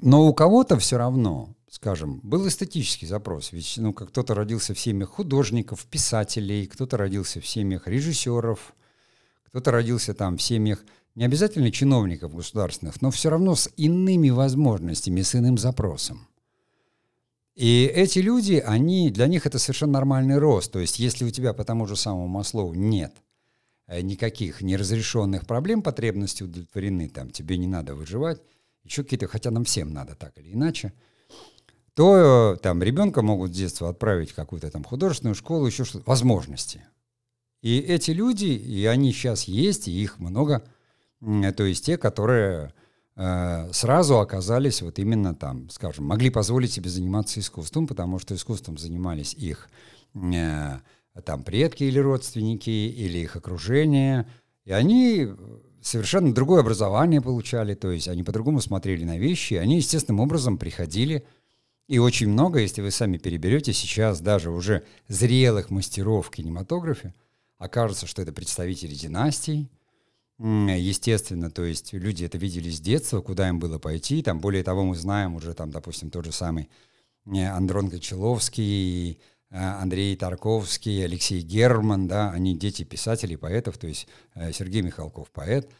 [0.00, 3.52] Но у кого-то все равно, скажем, был эстетический запрос.
[3.52, 8.74] Ведь ну, как кто-то родился в семьях художников, писателей, кто-то родился в семьях режиссеров,
[9.46, 15.22] кто-то родился там в семьях не обязательно чиновников государственных, но все равно с иными возможностями,
[15.22, 16.26] с иным запросом.
[17.54, 20.72] И эти люди, они, для них это совершенно нормальный рост.
[20.72, 23.14] То есть если у тебя по тому же самому Маслову нет
[23.88, 28.40] никаких неразрешенных проблем, потребности удовлетворены, там, тебе не надо выживать,
[28.82, 30.92] еще какие-то, хотя нам всем надо так или иначе,
[31.94, 36.84] то там ребенка могут с детства отправить в какую-то там художественную школу, еще что-то, возможности.
[37.62, 40.64] И эти люди, и они сейчас есть, и их много,
[41.20, 42.74] то есть те, которые
[43.16, 48.76] Э, сразу оказались вот именно там, скажем, могли позволить себе заниматься искусством, потому что искусством
[48.76, 49.68] занимались их
[50.14, 50.78] э,
[51.22, 54.26] там предки или родственники, или их окружение,
[54.64, 55.28] и они
[55.80, 61.24] совершенно другое образование получали, то есть они по-другому смотрели на вещи, они естественным образом приходили,
[61.86, 67.14] и очень много, если вы сами переберете сейчас даже уже зрелых мастеров кинематографе,
[67.58, 69.70] окажется, что это представители династий,
[70.38, 74.20] Естественно, то есть люди это видели с детства, куда им было пойти.
[74.20, 76.68] Там, более того, мы знаем уже, там, допустим, тот же самый
[77.26, 79.20] э, Андрон Кочеловский,
[79.56, 85.70] Андрей Тарковский, Алексей Герман, да, они дети писателей, поэтов, то есть э, Сергей Михалков поэт,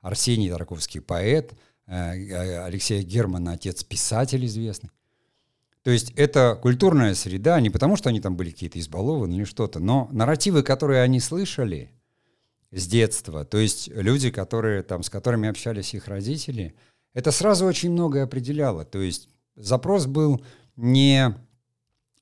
[0.00, 1.54] Арсений Тарковский поэт,
[1.86, 4.90] Алексей Герман отец писатель известный.
[5.82, 9.80] То есть это культурная среда, не потому что они там были какие-то избалованы или что-то,
[9.80, 11.90] но нарративы, которые они слышали–
[12.70, 13.44] с детства.
[13.44, 16.74] То есть люди, которые, там, с которыми общались их родители,
[17.14, 18.84] это сразу очень многое определяло.
[18.84, 20.42] То есть запрос был
[20.76, 21.34] не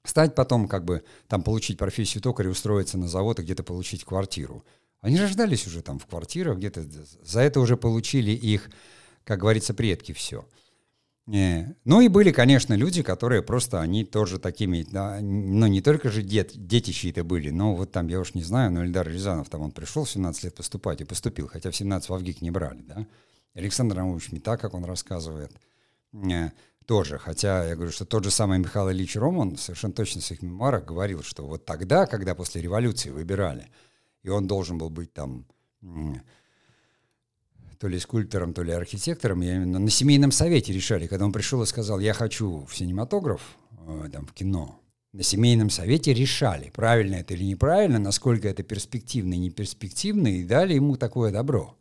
[0.09, 4.65] стать потом, как бы, там, получить профессию токаря, устроиться на завод и где-то получить квартиру.
[5.01, 6.85] Они рождались уже там в квартирах, где-то
[7.23, 8.71] за это уже получили их,
[9.25, 10.47] как говорится, предки все.
[11.27, 11.75] Не.
[11.85, 16.23] Ну и были, конечно, люди, которые просто, они тоже такими, да, ну не только же
[16.23, 19.63] дет, дети чьи-то были, но вот там, я уж не знаю, но Эльдар Рязанов, там
[19.63, 22.83] он пришел в 17 лет поступать и поступил, хотя в 17 в Авгик не брали,
[22.83, 23.07] да.
[23.55, 25.51] Александр Рамович так, как он рассказывает,
[26.13, 26.53] не,
[26.87, 30.43] тоже, хотя я говорю, что тот же самый Михаил Ильич Роман совершенно точно в своих
[30.43, 33.69] мемуарах говорил, что вот тогда, когда после революции выбирали,
[34.23, 35.47] и он должен был быть там
[37.79, 41.63] то ли скульптором, то ли архитектором, я именно на семейном совете решали, когда он пришел
[41.63, 43.43] и сказал, я хочу в синематограф,
[43.87, 44.81] э, там, в кино,
[45.13, 50.45] на семейном совете решали, правильно это или неправильно, насколько это перспективно и не перспективно, и
[50.45, 51.77] дали ему такое добро.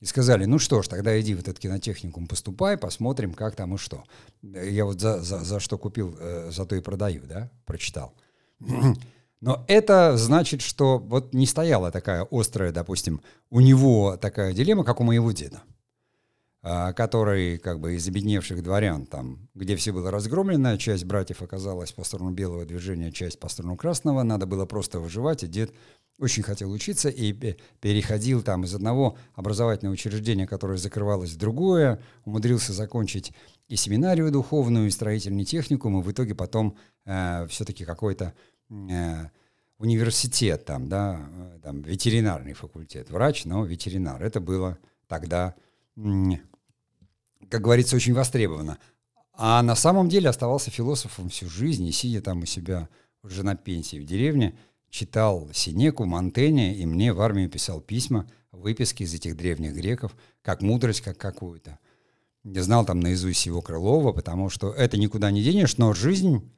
[0.00, 3.78] И сказали, ну что ж, тогда иди в этот кинотехникум, поступай, посмотрим, как там и
[3.78, 4.04] что.
[4.42, 8.14] Я вот за, за, за что купил, э, за то и продаю, да, прочитал.
[9.40, 15.00] Но это значит, что вот не стояла такая острая, допустим, у него такая дилемма, как
[15.00, 15.62] у моего деда,
[16.62, 21.92] а, который как бы из обедневших дворян, там, где все было разгромлено, часть братьев оказалась
[21.92, 25.72] по сторону белого движения, часть по сторону красного, надо было просто выживать, и дед
[26.20, 27.32] очень хотел учиться и
[27.80, 33.32] переходил там из одного образовательного учреждения, которое закрывалось в другое, умудрился закончить
[33.68, 38.34] и семинарию духовную, и строительный техникум, и в итоге потом э, все-таки какой-то
[38.70, 39.30] Э,
[39.78, 44.22] университет, там, да, э, там, ветеринарный факультет, врач, но ветеринар.
[44.22, 44.78] Это было
[45.08, 45.54] тогда,
[45.96, 48.78] как говорится, очень востребовано.
[49.32, 52.90] А на самом деле оставался философом всю жизнь, и сидя там у себя
[53.22, 54.54] уже на пенсии в деревне,
[54.90, 60.60] читал Синеку, Монтенья, и мне в армию писал письма, выписки из этих древних греков, как
[60.60, 61.78] мудрость, как какую-то.
[62.44, 66.50] Я знал там наизусть его Крылова, потому что это никуда не денешь, но жизнь,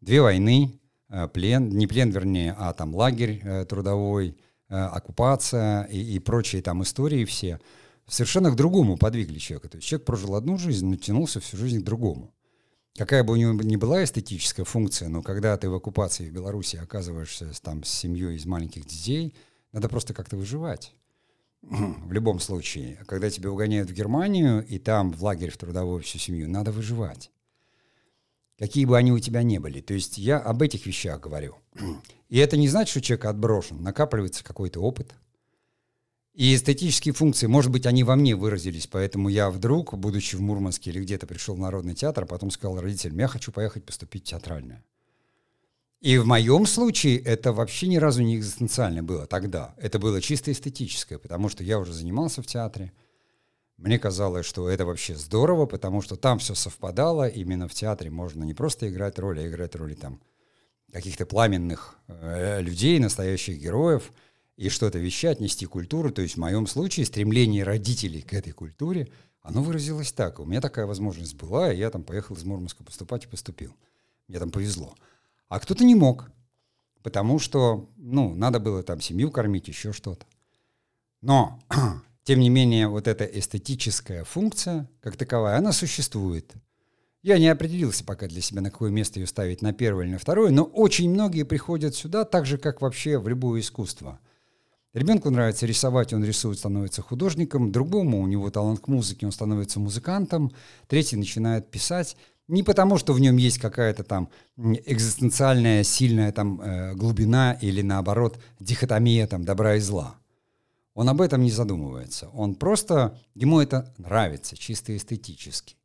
[0.00, 4.36] две войны, Э, плен, не плен, вернее, а там лагерь э, трудовой,
[4.68, 7.60] э, оккупация и, и прочие там истории все,
[8.06, 9.68] совершенно к другому подвигли человека.
[9.68, 12.32] То есть человек прожил одну жизнь, но тянулся всю жизнь к другому.
[12.96, 16.76] Какая бы у него ни была эстетическая функция, но когда ты в оккупации в Беларуси
[16.76, 19.34] оказываешься там с семьей из маленьких детей,
[19.72, 20.94] надо просто как-то выживать.
[21.62, 26.18] В любом случае, когда тебя угоняют в Германию, и там в лагерь в трудовую всю
[26.18, 27.30] семью, надо выживать
[28.60, 29.80] какие бы они у тебя не были.
[29.80, 31.56] То есть я об этих вещах говорю.
[32.28, 33.82] И это не значит, что человек отброшен.
[33.82, 35.12] Накапливается какой-то опыт.
[36.40, 40.88] И эстетические функции, может быть, они во мне выразились, поэтому я вдруг, будучи в Мурманске
[40.88, 44.30] или где-то пришел в Народный театр, а потом сказал родителям, я хочу поехать поступить в
[44.30, 44.82] театральное.
[46.00, 49.74] И в моем случае это вообще ни разу не экзистенциально было тогда.
[49.76, 52.94] Это было чисто эстетическое, потому что я уже занимался в театре,
[53.76, 57.28] мне казалось, что это вообще здорово, потому что там все совпадало.
[57.28, 60.22] Именно в театре можно не просто играть роли, а играть роли там
[60.90, 64.10] каких-то пламенных э, людей, настоящих героев,
[64.60, 66.12] и что-то вещать, нести культуру.
[66.12, 69.08] То есть в моем случае стремление родителей к этой культуре,
[69.40, 70.38] Оно выразилось так.
[70.38, 73.74] У меня такая возможность была, и я там поехал из Мурманска поступать и поступил.
[74.28, 74.94] Мне там повезло.
[75.48, 76.30] А кто-то не мог,
[77.02, 80.26] потому что, ну, надо было там семью кормить, еще что-то.
[81.22, 81.58] Но,
[82.24, 86.52] тем не менее, вот эта эстетическая функция, как таковая, она существует.
[87.22, 90.18] Я не определился пока для себя, на какое место ее ставить, на первое или на
[90.18, 94.20] второе, но очень многие приходят сюда, так же, как вообще в любое искусство–
[94.92, 97.70] Ребенку нравится рисовать, он рисует, становится художником.
[97.70, 100.52] Другому у него талант к музыке, он становится музыкантом.
[100.88, 102.16] Третий начинает писать.
[102.48, 108.40] Не потому, что в нем есть какая-то там экзистенциальная, сильная там э, глубина или наоборот
[108.58, 110.16] дихотомия там добра и зла.
[110.94, 112.28] Он об этом не задумывается.
[112.30, 115.76] Он просто, ему это нравится чисто эстетически.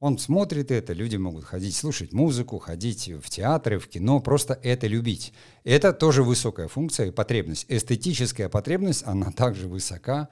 [0.00, 4.86] Он смотрит это, люди могут ходить слушать музыку, ходить в театры, в кино, просто это
[4.86, 5.32] любить.
[5.64, 7.66] Это тоже высокая функция и потребность.
[7.68, 10.28] Эстетическая потребность, она также высока,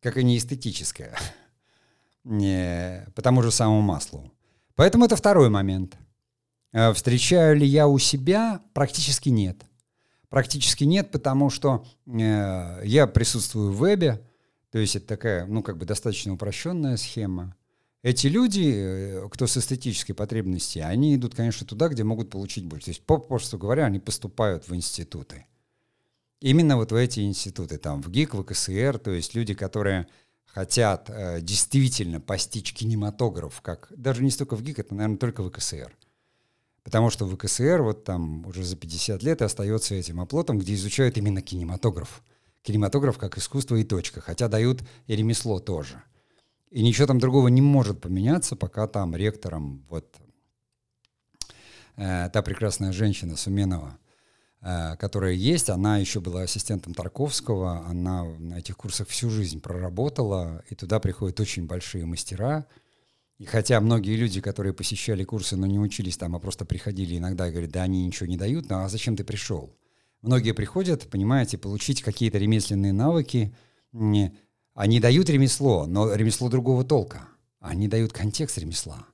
[0.00, 1.14] как и неэстетическая.
[2.24, 4.32] Не, по тому же самому маслу.
[4.76, 5.98] Поэтому это второй момент.
[6.72, 8.62] Э, встречаю ли я у себя?
[8.72, 9.62] Практически нет.
[10.30, 14.26] Практически нет, потому что э, я присутствую в вебе,
[14.70, 17.56] то есть это такая, ну, как бы достаточно упрощенная схема.
[18.02, 22.86] Эти люди, э, кто с эстетической потребностью, они идут, конечно, туда, где могут получить больше.
[22.86, 25.46] То есть, попросту говоря, они поступают в институты.
[26.40, 30.06] Именно вот в эти институты, там, в ГИК, в КСР, то есть люди, которые
[30.46, 35.50] хотят э, действительно постичь кинематограф, как даже не столько в ГИК, это, наверное, только в
[35.50, 35.94] КСР.
[36.82, 40.72] Потому что в КСР вот там уже за 50 лет и остается этим оплотом, где
[40.72, 42.22] изучают именно кинематограф.
[42.62, 46.02] Кинематограф как искусство и точка, хотя дают и ремесло тоже.
[46.70, 50.16] И ничего там другого не может поменяться, пока там ректором вот
[51.96, 53.98] э, та прекрасная женщина Суменова,
[54.60, 60.62] э, которая есть, она еще была ассистентом Тарковского, она на этих курсах всю жизнь проработала,
[60.70, 62.66] и туда приходят очень большие мастера.
[63.38, 67.48] И хотя многие люди, которые посещали курсы, но не учились там, а просто приходили иногда
[67.48, 69.76] и говорят, да они ничего не дают, ну а зачем ты пришел?
[70.22, 73.56] Многие приходят, понимаете, получить какие-то ремесленные навыки,
[74.80, 77.28] они дают ремесло, но ремесло другого толка.
[77.60, 79.04] Они дают контекст ремесла.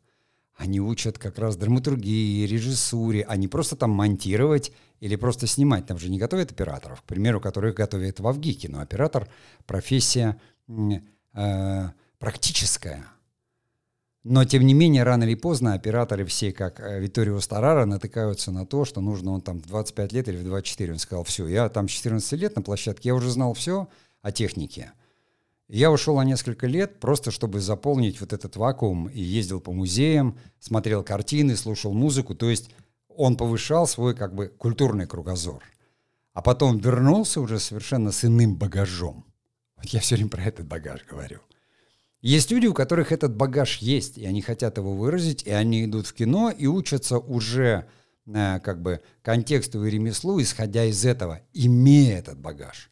[0.54, 5.84] Они учат как раз драматургии, режиссуре, а не просто там монтировать или просто снимать.
[5.84, 8.68] Там же не готовят операторов, к примеру, которых готовят в Авгике.
[8.68, 9.28] Но оператор—
[9.66, 11.88] профессия э,
[12.20, 13.04] практическая.
[14.22, 18.66] Но, тем не менее, рано или поздно операторы все, как э, Виторио Старара, натыкаются на
[18.66, 20.92] то, что нужно он там в 25 лет или в 24.
[20.92, 23.88] Он сказал, все, я там 14 лет на площадке, я уже знал все
[24.22, 24.92] о технике.
[25.68, 30.38] Я ушел на несколько лет просто, чтобы заполнить вот этот вакуум и ездил по музеям,
[30.60, 32.36] смотрел картины, слушал музыку.
[32.36, 32.70] То есть
[33.08, 35.64] он повышал свой как бы культурный кругозор.
[36.34, 39.24] А потом вернулся уже совершенно с иным багажом.
[39.76, 41.40] Вот я все время про этот багаж говорю.
[42.20, 46.06] Есть люди, у которых этот багаж есть, и они хотят его выразить, и они идут
[46.06, 47.86] в кино и учатся уже
[48.26, 52.90] э, как бы контексту и ремеслу, исходя из этого, имея этот багаж.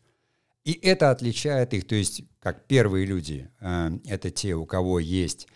[0.64, 5.46] И это отличает их, то есть как первые люди, э, это те, у кого есть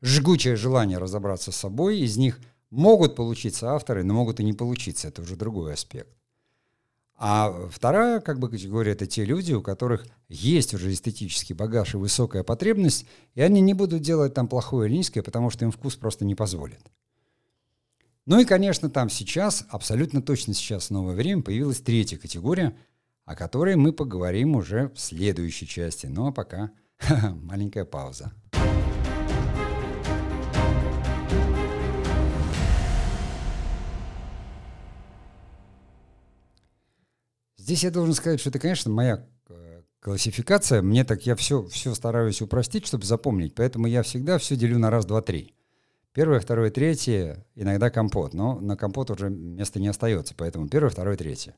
[0.00, 5.08] жгучее желание разобраться с собой, из них могут получиться авторы, но могут и не получиться,
[5.08, 6.08] это уже другой аспект.
[7.16, 11.98] А вторая как бы категория это те люди, у которых есть уже эстетический багаж и
[11.98, 15.96] высокая потребность, и они не будут делать там плохое или низкое, потому что им вкус
[15.96, 16.80] просто не позволит.
[18.26, 22.74] Ну и, конечно, там сейчас, абсолютно точно сейчас в новое время появилась третья категория–
[23.24, 26.06] о которой мы поговорим уже в следующей части.
[26.06, 26.70] Ну а пока
[27.34, 28.32] маленькая пауза.
[37.64, 40.82] Здесь я должен сказать, что это, конечно, моя э, классификация.
[40.82, 43.54] Мне так я все, все стараюсь упростить, чтобы запомнить.
[43.54, 45.54] Поэтому я всегда все делю на раз, два, три.
[46.12, 48.34] Первое, второе, третье, иногда компот.
[48.34, 50.34] Но на компот уже места не остается.
[50.36, 51.56] Поэтому первое, второе, третье.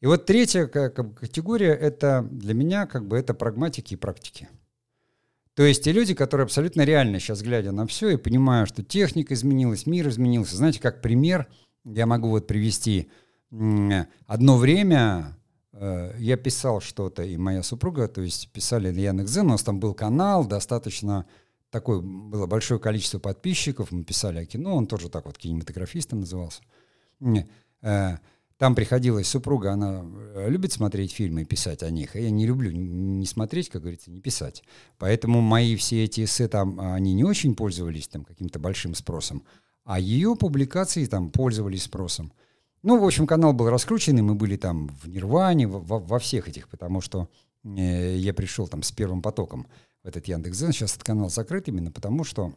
[0.00, 4.48] И вот третья категория— это для меня как бы это прагматики и практики.
[5.54, 9.34] То есть те люди, которые абсолютно реально сейчас, глядя на все и понимая, что техника
[9.34, 10.56] изменилась, мир изменился.
[10.56, 11.48] Знаете, как пример
[11.84, 13.10] я могу вот привести.
[13.50, 15.36] Одно время
[15.72, 19.80] э, я писал что-то, и моя супруга, то есть писали на Яндекс.Зен, у нас там
[19.80, 21.26] был канал, достаточно
[21.70, 26.62] такое было большое количество подписчиков, мы писали о кино, он тоже так вот кинематографистом назывался.
[28.58, 30.04] Там приходилась супруга, она
[30.34, 33.82] э, любит смотреть фильмы и писать о них, а я не люблю не смотреть, как
[33.82, 34.64] говорится, не писать.
[34.98, 39.44] Поэтому мои все эти эссе там, они не очень пользовались там каким-то большим спросом,
[39.84, 42.32] а ее публикации там пользовались спросом.
[42.82, 46.68] Ну, в общем, канал был раскрученный, мы были там в Нирване, во, во всех этих,
[46.68, 47.28] потому что
[47.62, 49.68] э, я пришел там с первым потоком.
[50.02, 50.72] в этот Яндекс.Зен.
[50.72, 52.54] Сейчас этот канал закрыт именно потому, что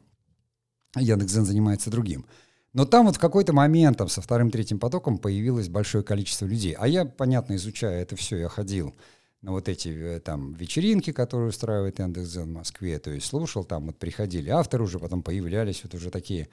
[0.95, 2.26] Яндекс.Зен занимается другим.
[2.74, 6.74] Но там вот в какой-то момент там, со вторым-третьим потоком появилось большое количество людей.
[6.78, 8.95] А я, понятно, изучая это все, я ходил
[9.41, 13.88] на вот эти э, там вечеринки, которые устраивает Яндекс.Зен в Москве, то есть слушал, там
[13.88, 16.47] вот приходили авторы уже, потом появлялись вот уже такие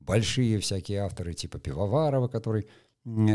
[0.00, 2.68] большие всякие авторы, типа Пивоварова, который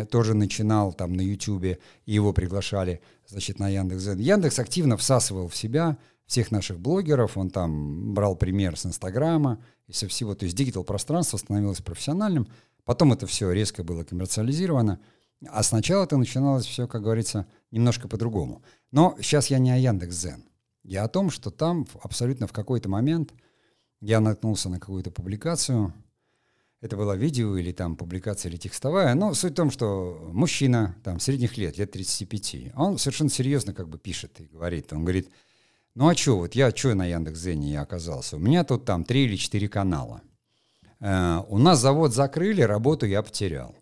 [0.10, 4.18] тоже начинал там на Ютубе, его приглашали, значит, на Яндекс.Зен.
[4.18, 9.94] Яндекс активно всасывал в себя всех наших блогеров, он там брал пример с Инстаграма и
[9.94, 12.48] со всего, то есть диджитал-пространство становилось профессиональным,
[12.86, 15.00] потом это все резко было коммерциализировано,
[15.48, 18.64] а сначала это начиналось все, как говорится, немножко по-другому.
[18.92, 20.44] Но сейчас я не о Яндекс.Зен,
[20.84, 23.34] я о том, что там абсолютно в какой-то момент
[24.02, 25.94] я наткнулся на какую-то публикацию,
[26.82, 31.20] это было видео или там публикация или текстовая, но суть в том, что мужчина там
[31.20, 35.30] средних лет, лет 35, он совершенно серьезно как бы пишет и говорит, он говорит,
[35.96, 38.38] ну а что, вот я что на Яндекс.Зене я оказался?
[38.38, 40.22] У меня тут там три или четыре канала.
[41.02, 43.76] Э, у нас завод закрыли, работу я потерял.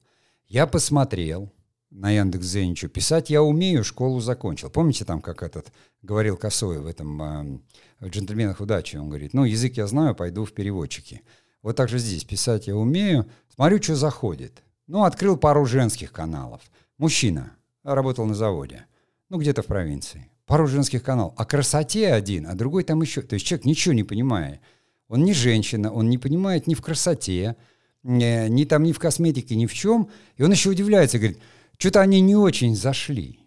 [0.48, 1.52] Я посмотрел
[1.92, 4.72] на Яндекс.Зене, что писать я умею, школу закончил.
[4.72, 5.72] Помните там, как этот
[6.02, 7.60] говорил Косой в этом э,
[8.00, 11.22] в «Джентльменах удачи», он говорит, ну язык я знаю, пойду в переводчики.
[11.62, 13.28] Вот так же здесь писать я умею.
[13.54, 14.64] Смотрю, что заходит.
[14.88, 16.62] Ну, открыл пару женских каналов.
[16.98, 17.52] Мужчина.
[17.84, 18.86] Работал на заводе.
[19.30, 20.30] Ну, где-то в провинции.
[20.46, 21.34] Пару женских каналов.
[21.38, 23.22] О красоте один, а другой там еще.
[23.22, 24.62] То есть человек ничего не понимает.
[25.08, 27.56] Он не женщина, он не понимает ни в красоте,
[28.04, 30.10] ни, ни там, ни в косметике, ни в чем.
[30.36, 31.40] И он еще удивляется, говорит,
[31.78, 33.40] что-то они не очень зашли.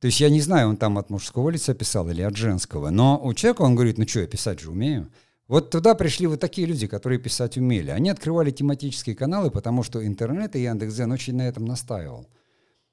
[0.00, 3.20] То есть я не знаю, он там от мужского лица писал или от женского, но
[3.22, 5.10] у человека он говорит, ну что, я писать же умею.
[5.48, 7.90] Вот туда пришли вот такие люди, которые писать умели.
[7.90, 12.28] Они открывали тематические каналы, потому что интернет и Яндекс.Зен очень на этом настаивал.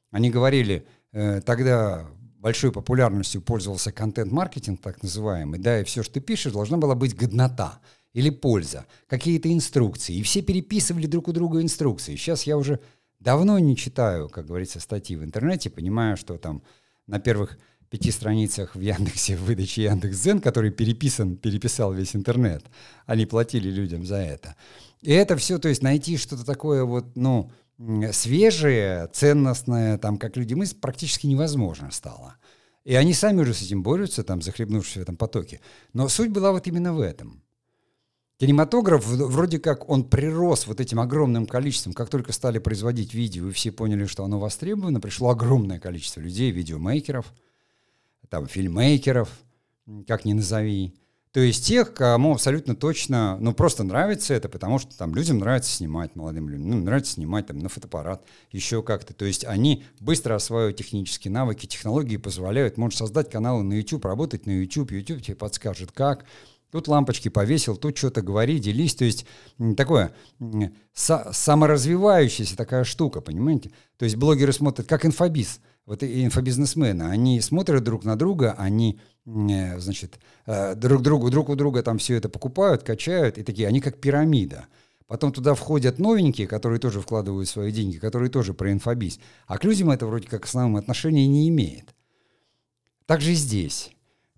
[0.10, 2.08] Они говорили, э, тогда
[2.40, 7.16] большой популярностью пользовался контент-маркетинг, так называемый, да, и все, что ты пишешь, должна была быть
[7.16, 7.82] годнота
[8.14, 10.16] или польза, какие-то инструкции.
[10.16, 12.16] И все переписывали друг у друга инструкции.
[12.16, 12.80] Сейчас я уже
[13.20, 16.62] давно не читаю, как говорится, статьи в интернете, понимаю, что там
[17.08, 17.58] на первых
[17.96, 22.66] пяти страницах в Яндексе в выдаче Яндекс.Зен, который переписан, переписал весь интернет.
[23.06, 24.56] Они платили людям за это.
[25.02, 27.52] И это все, то есть найти что-то такое вот, ну,
[28.12, 32.36] свежее, ценностное, там, как люди мыслят, практически невозможно стало.
[32.84, 35.62] И они сами уже с этим борются, там, захлебнувшись в этом потоке.
[35.94, 37.44] Но суть была вот именно в этом.
[38.40, 43.54] Кинематограф, вроде как он прирос вот этим огромным количеством, как только стали производить видео, и
[43.54, 47.34] все поняли, что оно востребовано, пришло огромное количество людей, видеомейкеров–
[48.30, 49.30] там, фильмейкеров,
[50.08, 50.94] как ни назови.
[51.32, 55.70] То есть тех, кому абсолютно точно, ну, просто нравится это, потому что там людям нравится
[55.70, 59.14] снимать, молодым людям, ну, нравится снимать там на фотоаппарат, еще как-то.
[59.14, 64.46] То есть они быстро осваивают технические навыки, технологии позволяют, можешь создать каналы на YouTube, работать
[64.46, 66.24] на YouTube, YouTube тебе подскажет как,
[66.72, 68.96] тут лампочки повесил, тут что-то говори, делись.
[68.96, 69.26] То есть
[69.76, 70.16] такое
[70.94, 73.72] саморазвивающаяся такая штука, понимаете?
[73.98, 79.00] То есть блогеры смотрят, как инфобиз– вот и инфобизнесмены, они смотрят друг на друга, они,
[79.26, 83.68] э, значит, э, друг другу, друг у друга там все это покупают, качают, и такие,
[83.68, 84.66] они как пирамида.
[85.08, 89.20] Потом туда входят новенькие, которые тоже вкладывают свои деньги, которые тоже про инфобиз.
[89.46, 91.94] А к людям это вроде как основном отношения не имеет.
[93.06, 93.92] Так же и здесь.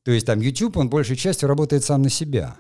[0.03, 2.57] То есть там YouTube, он большей частью работает сам на себя.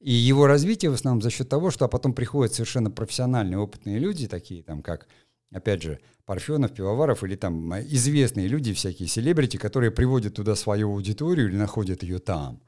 [0.00, 3.98] И его развитие в основном за счет того, что а потом приходят совершенно профессиональные, опытные
[3.98, 5.08] люди, такие там как
[5.52, 11.48] опять же, Парфенов, Пивоваров или там известные люди, всякие селебрити, которые приводят туда свою аудиторию
[11.48, 12.60] или находят ее там.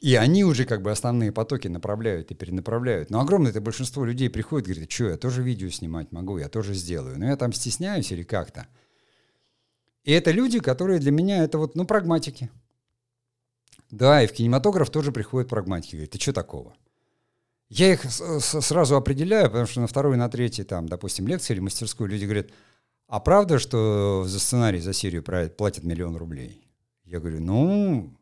[0.00, 3.10] И они уже как бы основные потоки направляют и перенаправляют.
[3.10, 6.48] Но огромное это большинство людей приходит и говорит, что я тоже видео снимать могу, я
[6.48, 7.18] тоже сделаю.
[7.18, 8.68] Но я там стесняюсь или как-то.
[10.04, 12.48] И это люди, которые для меня это вот, ну, прагматики.
[13.90, 15.96] Да, и в кинематограф тоже приходят прагматики.
[15.96, 16.76] Говорят, ты что такого?
[17.70, 22.08] Я их сразу определяю, потому что на второй, на третьей, там, допустим, лекции или мастерскую
[22.08, 22.46] люди говорят,
[23.08, 26.62] а правда, что за сценарий, за серию платят миллион рублей?
[27.04, 28.12] Я говорю, ну,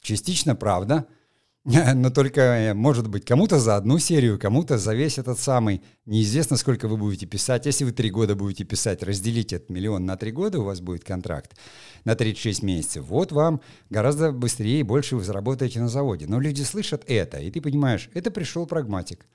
[0.00, 1.06] частично правда.
[1.64, 5.82] Но только, э, может быть, кому-то за одну серию, кому-то за весь этот самый.
[6.04, 7.66] Неизвестно, сколько вы будете писать.
[7.66, 11.04] Если вы три года будете писать, разделите этот миллион на три года, у вас будет
[11.04, 11.56] контракт
[12.04, 13.04] на 36 месяцев.
[13.04, 16.26] Вот вам гораздо быстрее и больше вы заработаете на заводе.
[16.26, 19.28] Но люди слышат это, и ты понимаешь, это пришел прагматик.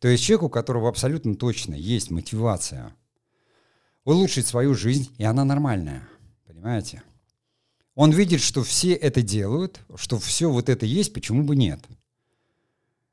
[0.00, 2.94] То есть человек, у которого абсолютно точно есть мотивация
[4.04, 6.08] улучшить свою жизнь, и она нормальная.
[6.46, 7.02] Понимаете?
[7.94, 11.80] Он видит, что все это делают, что все вот это есть, почему бы нет.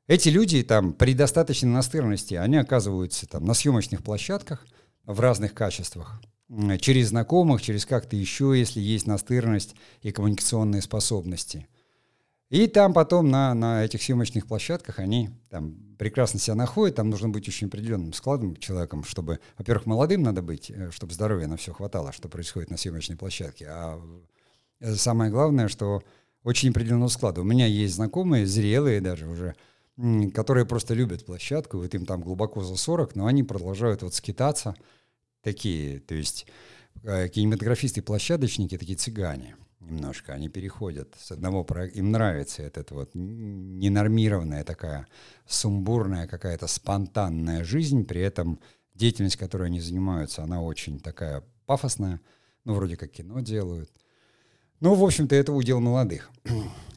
[0.06, 4.66] Эти люди там при достаточной настырности, они оказываются там на съемочных площадках
[5.04, 6.20] в разных качествах,
[6.80, 11.68] через знакомых, через как-то еще, если есть настырность и коммуникационные способности.
[12.48, 17.28] И там потом на, на этих съемочных площадках они там прекрасно себя находят, там нужно
[17.28, 21.74] быть очень определенным складом человеком, чтобы, во-первых, молодым надо быть, э, чтобы здоровья на все
[21.74, 24.00] хватало, что происходит на съемочной площадке, а
[24.80, 26.02] э, самое главное, что
[26.42, 27.42] очень определенного склада.
[27.42, 29.54] У меня есть знакомые, зрелые даже уже,
[30.32, 34.76] которые просто любят площадку, вот им там глубоко за 40, но они продолжают вот скитаться,
[35.42, 36.46] такие, то есть
[37.02, 40.32] э, кинематографисты-площадочники, такие цыгане– немножко.
[40.34, 41.98] Они переходят с одного проекта.
[41.98, 45.06] Им нравится этот вот ненормированная такая
[45.46, 48.60] сумбурная какая-то спонтанная жизнь, при этом
[48.94, 52.20] деятельность, которой они занимаются, она очень такая пафосная,
[52.64, 53.90] ну, вроде как кино делают.
[54.80, 56.30] Ну, в общем-то, это удел молодых.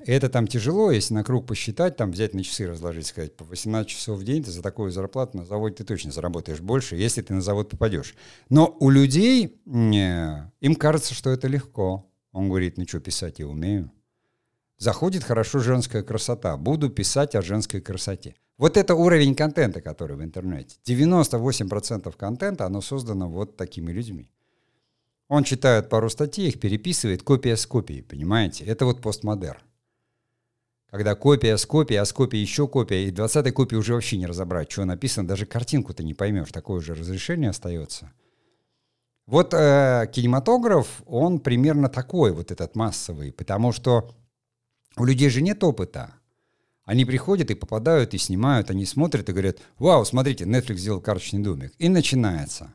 [0.05, 3.89] это там тяжело, если на круг посчитать, там взять на часы разложить, сказать, по 18
[3.89, 7.33] часов в день ты за такую зарплату на заводе ты точно заработаешь больше, если ты
[7.33, 8.15] на завод попадешь.
[8.49, 12.09] Но у людей, им кажется, что это легко.
[12.33, 13.91] Он говорит, ну что, писать я умею.
[14.77, 16.57] Заходит хорошо женская красота.
[16.57, 18.35] Буду писать о женской красоте.
[18.57, 20.77] Вот это уровень контента, который в интернете.
[20.85, 24.29] 98% контента, оно создано вот такими людьми.
[25.27, 28.65] Он читает пару статей, их переписывает, копия с копией, понимаете?
[28.65, 29.61] Это вот постмодерн.
[30.89, 34.27] Когда копия с копией, а с копией еще копия, и 20 копии уже вообще не
[34.27, 38.11] разобрать, что написано, даже картинку ты не поймешь, такое же разрешение остается–
[39.25, 44.13] вот э, кинематограф, он примерно такой, вот этот массовый, потому что
[44.97, 46.13] у людей же нет опыта.
[46.85, 51.39] Они приходят и попадают, и снимают, они смотрят и говорят, вау, смотрите, Netflix сделал карточный
[51.39, 51.73] домик.
[51.79, 52.73] И начинается.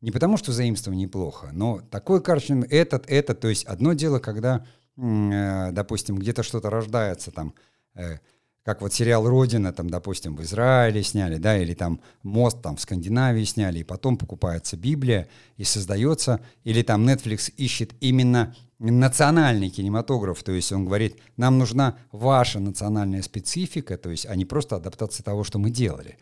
[0.00, 4.66] Не потому, что заимствование неплохо, но такой карточный, этот, этот, то есть одно дело, когда,
[4.96, 7.54] э, допустим, где-то что-то рождается, там,
[7.94, 8.18] э,
[8.64, 12.80] как вот сериал «Родина», там, допустим, в Израиле сняли, да, или там «Мост» там в
[12.80, 20.42] Скандинавии сняли, и потом покупается Библия и создается, или там Netflix ищет именно национальный кинематограф,
[20.42, 25.22] то есть он говорит, нам нужна ваша национальная специфика, то есть а не просто адаптация
[25.22, 26.16] того, что мы делали.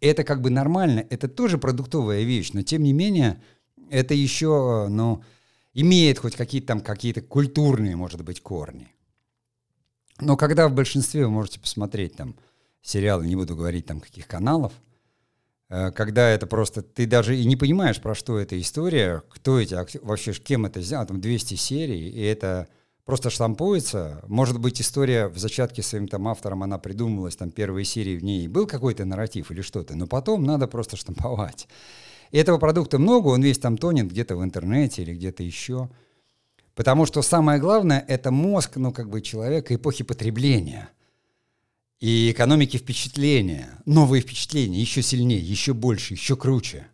[0.00, 3.40] Это как бы нормально, это тоже продуктовая вещь, но тем не менее
[3.88, 5.22] это еще, ну,
[5.72, 8.88] имеет хоть какие-то там какие-то культурные, может быть, корни.
[10.20, 12.36] Но когда в большинстве вы можете посмотреть там
[12.82, 14.72] сериалы, не буду говорить там каких каналов,
[15.68, 19.74] э, когда это просто, ты даже и не понимаешь, про что эта история, кто эти,
[20.02, 22.68] вообще кем это сделано, там 200 серий, и это
[23.04, 24.22] просто штампуется.
[24.28, 28.48] Может быть, история в зачатке своим там автором, она придумывалась, там первые серии в ней
[28.48, 31.68] был какой-то нарратив или что-то, но потом надо просто штамповать.
[32.30, 35.88] И этого продукта много, он весь там тонет где-то в интернете или где-то еще.
[36.74, 40.88] Потому что самое главное— это мозг, ну, как бы человека эпохи потребления
[42.00, 43.70] и экономики впечатления.
[43.86, 46.86] Новые впечатления еще сильнее, еще больше, еще круче.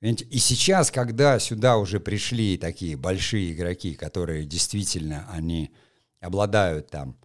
[0.00, 5.70] И сейчас, когда сюда уже пришли такие большие игроки, которые действительно, они
[6.20, 7.16] обладают там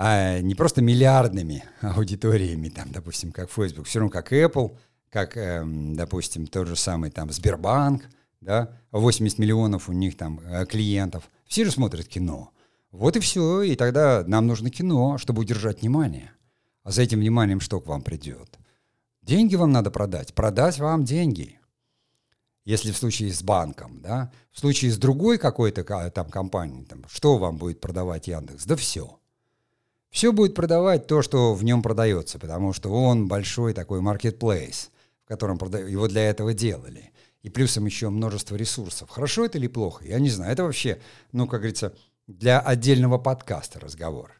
[0.00, 4.76] а не просто миллиардными аудиториями, там, допустим, как Facebook, все равно как Apple,
[5.10, 8.04] как, эм, допустим, тот же самый там Сбербанк,
[8.40, 12.50] да, 80 миллионов у них там э, клиентов, все же смотрят кино.
[12.90, 16.32] Вот и все, и тогда нам нужно кино, чтобы удержать внимание.
[16.84, 18.58] А за этим вниманием что к вам придет?
[19.22, 21.60] Деньги вам надо продать, продать вам деньги.
[22.64, 27.38] Если в случае с банком, да, в случае с другой какой-то там компанией, там, что
[27.38, 28.64] вам будет продавать Яндекс?
[28.64, 29.18] Да все.
[30.10, 34.90] Все будет продавать то, что в нем продается, потому что он большой такой маркетплейс,
[35.24, 35.78] в котором прода...
[35.78, 37.12] его для этого делали
[37.42, 39.10] и плюсом еще множество ресурсов.
[39.10, 40.04] Хорошо это или плохо?
[40.04, 40.52] Я не знаю.
[40.52, 41.00] Это вообще,
[41.32, 41.94] ну, как говорится,
[42.26, 44.32] для отдельного подкаста разговор.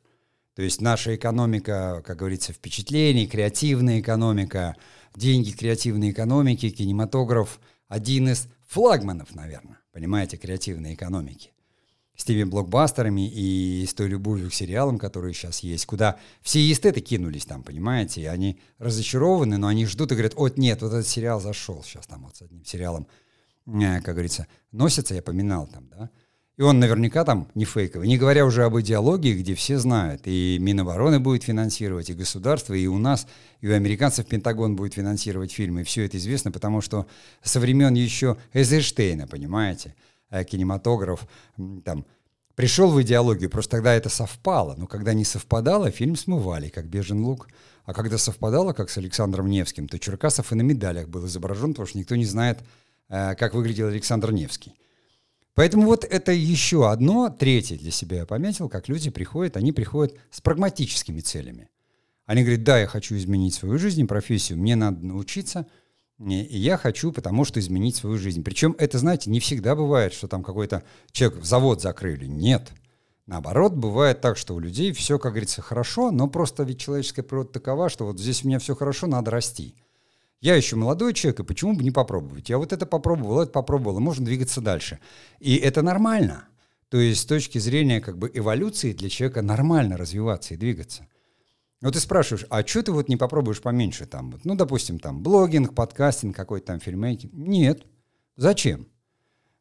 [0.55, 4.77] То есть наша экономика, как говорится, впечатлений, креативная экономика,
[5.15, 11.53] деньги креативной экономики, кинематограф– один из флагманов, наверное, понимаете, креативной экономики
[12.19, 17.01] с теми блокбастерами и с той любовью к сериалам, которые сейчас есть, куда все эстеты
[17.01, 21.07] кинулись там, понимаете, и они разочарованы, но они ждут и говорят, вот нет, вот этот
[21.07, 23.07] сериал зашел сейчас там вот с одним сериалом,
[23.67, 26.11] э, как говорится, носится, я поминал там, да,
[26.57, 30.59] и он наверняка там не фейковый, не говоря уже об идеологии, где все знают, и
[30.61, 33.29] Минобороны будет финансировать, и государство, и у нас,
[33.61, 37.07] и у американцев Пентагон будет финансировать фильмы, все это известно, потому что
[37.45, 39.95] со времен еще Эйзенштейна, понимаете,
[40.31, 41.27] кинематограф
[41.85, 42.05] там
[42.55, 44.75] пришел в идеологию, просто тогда это совпало.
[44.77, 47.49] Но когда не совпадало, фильм смывали, как «Бежен лук».
[47.85, 51.87] А когда совпадало, как с Александром Невским, то Черкасов и на медалях был изображен, потому
[51.87, 52.59] что никто не знает,
[53.09, 54.75] э, как выглядел Александр Невский.
[55.55, 60.17] Поэтому вот это еще одно, третье для себя я пометил, как люди приходят, они приходят
[60.31, 61.69] с прагматическими целями.
[62.27, 65.67] Они говорят, да, я хочу изменить свою жизнь, профессию, мне надо научиться–
[66.19, 68.43] и я хочу, потому что изменить свою жизнь.
[68.43, 72.27] Причем это, знаете, не всегда бывает, что там какой-то человек завод закрыли.
[72.27, 72.73] Нет.
[73.27, 77.51] Наоборот, бывает так, что у людей все, как говорится, хорошо, но просто ведь человеческая природа
[77.53, 79.75] такова, что вот здесь у меня все хорошо, надо расти.
[80.41, 82.49] Я еще молодой человек, и почему бы не попробовать?
[82.49, 84.99] Я вот это попробовал, это попробовал, и можно двигаться дальше.
[85.41, 86.49] И это нормально.
[86.89, 91.07] То есть с точки зрения как бы эволюции для человека нормально развиваться и двигаться.
[91.81, 94.33] Вот ты спрашиваешь, а что ты вот не попробуешь поменьше там?
[94.33, 97.33] Вот, ну, допустим, там блогинг, подкастинг, какой-то там фильмейкинг.
[97.33, 97.87] Нет.
[98.37, 98.89] Зачем?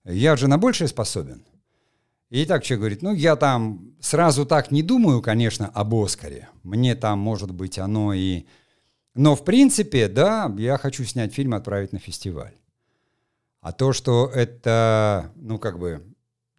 [0.03, 1.45] Я же на большее способен.
[2.29, 6.49] И так человек говорит, ну, я там сразу так не думаю, конечно, об Оскаре.
[6.63, 8.45] Мне там, может быть, оно и
[9.17, 12.53] но в принципе, да, я хочу снять фильм отправить на фестиваль.
[13.61, 16.05] А то, что это, ну, как бы,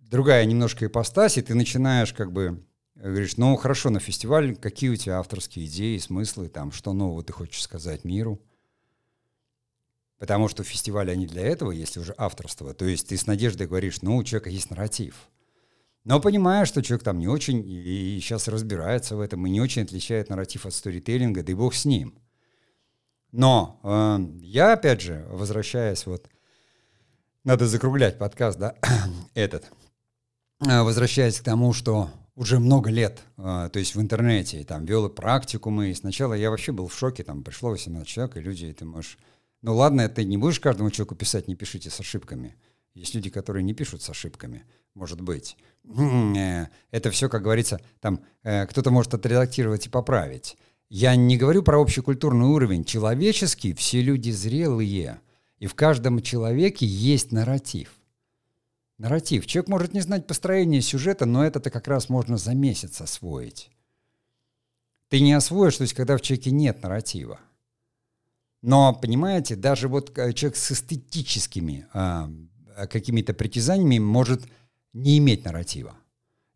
[0.01, 2.67] другая немножко ипостась, и ты начинаешь, как бы,
[3.03, 7.33] говоришь, ну, хорошо, на фестиваль, какие у тебя авторские идеи, смыслы, там, что нового ты
[7.33, 8.41] хочешь сказать миру?
[10.19, 12.75] Потому что фестивали, они для этого, если уже авторство.
[12.75, 15.29] То есть ты с надеждой говоришь, ну, у человека есть нарратив.
[16.05, 19.83] Но понимая, что человек там не очень и сейчас разбирается в этом, и не очень
[19.83, 22.19] отличает нарратив от сторителлинга, да и бог с ним–
[23.33, 26.29] но э, я, опять же, возвращаясь вот,
[27.45, 28.75] надо закруглять подкаст, да,
[29.35, 29.71] этот,
[30.61, 35.91] возвращаясь к тому, что уже много лет, э, то есть в интернете, там, вел практикумы,
[35.91, 39.19] и сначала я вообще был в шоке, там, пришло 18 человек, и люди, ты можешь,
[39.61, 42.55] ну ладно, ты не будешь каждому человеку писать, не пишите с ошибками.
[42.95, 45.57] Есть люди, которые не пишут с ошибками, может быть.
[45.85, 50.57] Э, это все, как говорится, там, э, кто-то может отредактировать и поправить.
[50.89, 52.85] Я не говорю про общекультурный уровень.
[52.85, 55.21] Человеческий, все люди зрелые.
[55.59, 57.91] И в каждом человеке есть нарратив.
[58.99, 59.47] Нарратив.
[59.47, 63.71] Человек может не знать построение сюжета, но это-то как раз можно за месяц освоить.
[65.09, 67.39] Ты не освоишь, то есть когда в человеке нет нарратива.
[68.61, 72.29] Но, понимаете, даже вот э, человек с эстетическими а,
[72.91, 74.43] какими-то притязаниями может
[74.93, 75.97] не иметь нарратива.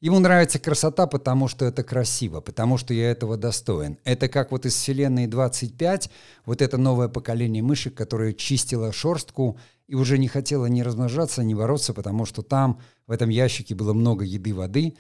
[0.03, 3.99] Ему нравится красота, потому что это красиво, потому что я этого достоин.
[4.03, 6.11] Это как вот из вселенной 25,
[6.45, 11.55] вот это новое поколение мышек, которое чистило шорстку и уже не хотело ни размножаться, ни
[11.55, 14.97] бороться, потому что там в этом ящике было много еды, воды,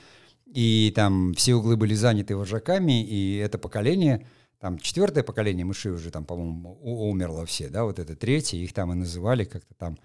[0.46, 4.24] и там все углы были заняты вожаками, и это поколение,
[4.60, 8.92] там четвертое поколение мышей уже там, по-моему, умерло все, да, вот это третье, их там
[8.92, 9.98] и называли как-то там,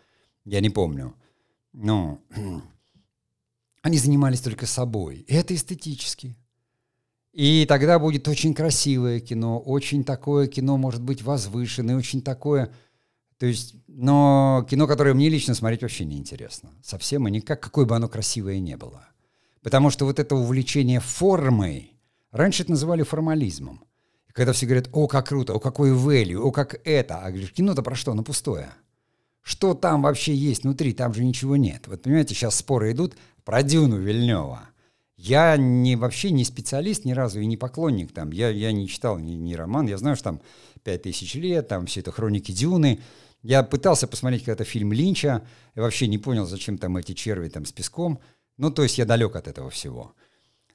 [0.43, 1.13] я не помню.
[1.71, 2.19] Ну,
[3.81, 5.25] Они занимались только собой.
[5.27, 6.35] И это эстетически.
[7.37, 12.71] И тогда будет очень красивое кино, очень такое кино может быть возвышенное, очень такое...
[13.37, 16.71] То есть, но кино, которое мне лично смотреть вообще не интересно.
[16.83, 19.07] Совсем и никак, какое бы оно красивое ни было.
[19.61, 21.93] Потому что вот это увлечение формой,
[22.31, 23.83] раньше это называли формализмом.
[24.33, 27.83] Когда все говорят, о, как круто, о, какой value, о, как это, а говоришь, кино-то
[27.83, 28.15] про что?
[28.15, 28.69] Ну, пустое.
[29.43, 30.93] Что там вообще есть внутри?
[30.93, 31.87] Там же ничего нет.
[31.87, 33.15] Вот понимаете, сейчас споры идут,
[33.47, 34.59] про Дюну Вильнева.
[35.15, 38.31] Я не, вообще не специалист ни разу и не поклонник там.
[38.31, 39.87] Я, я не читал ни, ни роман.
[39.87, 40.41] Я знаю, что там
[40.83, 42.99] «Пять тысяч лет», там все это «Хроники Дюны».
[43.43, 45.47] Я пытался посмотреть когда-то фильм Линча.
[45.75, 48.19] Я вообще не понял, зачем там эти черви там с песком.
[48.57, 50.13] Ну, то есть я далек от этого всего.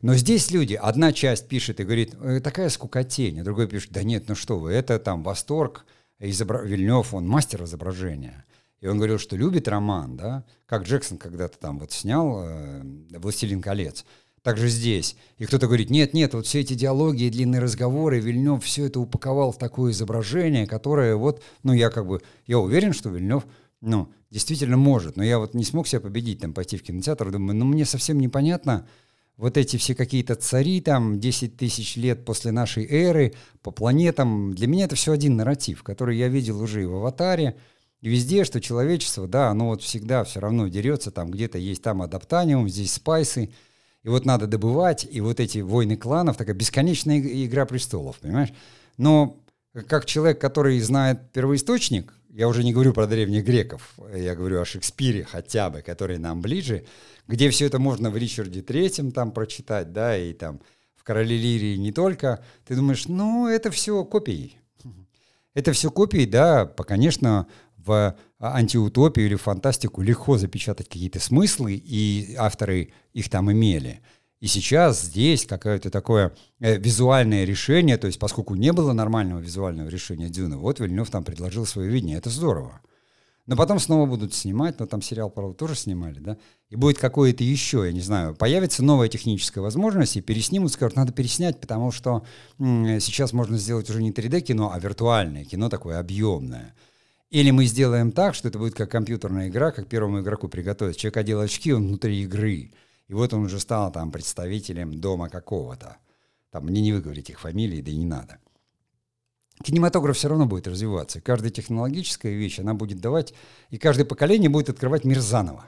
[0.00, 4.02] Но здесь люди, одна часть пишет и говорит, э, такая скукотень, а другой пишет, да
[4.02, 5.84] нет, ну что вы, это там восторг,
[6.18, 6.62] изобра...
[6.62, 8.46] Вильнев, он мастер изображения.
[8.82, 13.62] И он говорил, что любит роман, да, как Джексон когда-то там вот снял э, «Властелин
[13.62, 14.04] колец».
[14.42, 15.16] Также здесь.
[15.38, 18.98] И кто-то говорит, нет, нет, вот все эти диалоги и длинные разговоры, Вильнев все это
[18.98, 23.46] упаковал в такое изображение, которое вот, ну, я как бы, я уверен, что Вильнев,
[23.80, 27.56] ну, действительно может, но я вот не смог себя победить, там, пойти в кинотеатр, думаю,
[27.56, 28.88] ну, мне совсем непонятно,
[29.36, 34.66] вот эти все какие-то цари, там, 10 тысяч лет после нашей эры, по планетам, для
[34.66, 37.56] меня это все один нарратив, который я видел уже и в «Аватаре»,
[38.08, 42.68] везде, что человечество, да, оно вот всегда все равно дерется, там где-то есть там адаптаниум,
[42.68, 43.52] здесь спайсы,
[44.02, 48.52] и вот надо добывать, и вот эти войны кланов, такая бесконечная игра престолов, понимаешь?
[48.96, 49.40] Но
[49.86, 54.64] как человек, который знает первоисточник, я уже не говорю про древних греков, я говорю о
[54.64, 56.84] Шекспире хотя бы, который нам ближе,
[57.28, 60.60] где все это можно в Ричарде Третьем там прочитать, да, и там
[60.96, 64.56] в Короле Лирии не только, ты думаешь, ну, это все копии.
[65.54, 67.46] Это все копии, да, по, конечно,
[67.84, 74.00] в антиутопию или фантастику легко запечатать какие-то смыслы, и авторы их там имели.
[74.40, 79.88] И сейчас здесь какое-то такое э, визуальное решение, то есть поскольку не было нормального визуального
[79.88, 82.80] решения Дюны, вот Вильнев там предложил свое видение, это здорово.
[83.46, 86.38] Но потом снова будут снимать, но там сериал, правда, тоже снимали, да,
[86.70, 91.12] и будет какое-то еще, я не знаю, появится новая техническая возможность, и переснимут, скажут, надо
[91.12, 92.24] переснять, потому что
[92.58, 96.74] м- сейчас можно сделать уже не 3D-кино, а виртуальное кино такое объемное.
[97.32, 100.98] Или мы сделаем так, что это будет как компьютерная игра, как первому игроку приготовить.
[100.98, 102.72] Человек одел очки, он внутри игры.
[103.08, 105.96] И вот он уже стал там представителем дома какого-то.
[106.50, 108.36] Там мне не выговорить их фамилии, да и не надо.
[109.64, 111.22] Кинематограф все равно будет развиваться.
[111.22, 113.32] каждая технологическая вещь, она будет давать,
[113.70, 115.64] и каждое поколение будет открывать мир заново.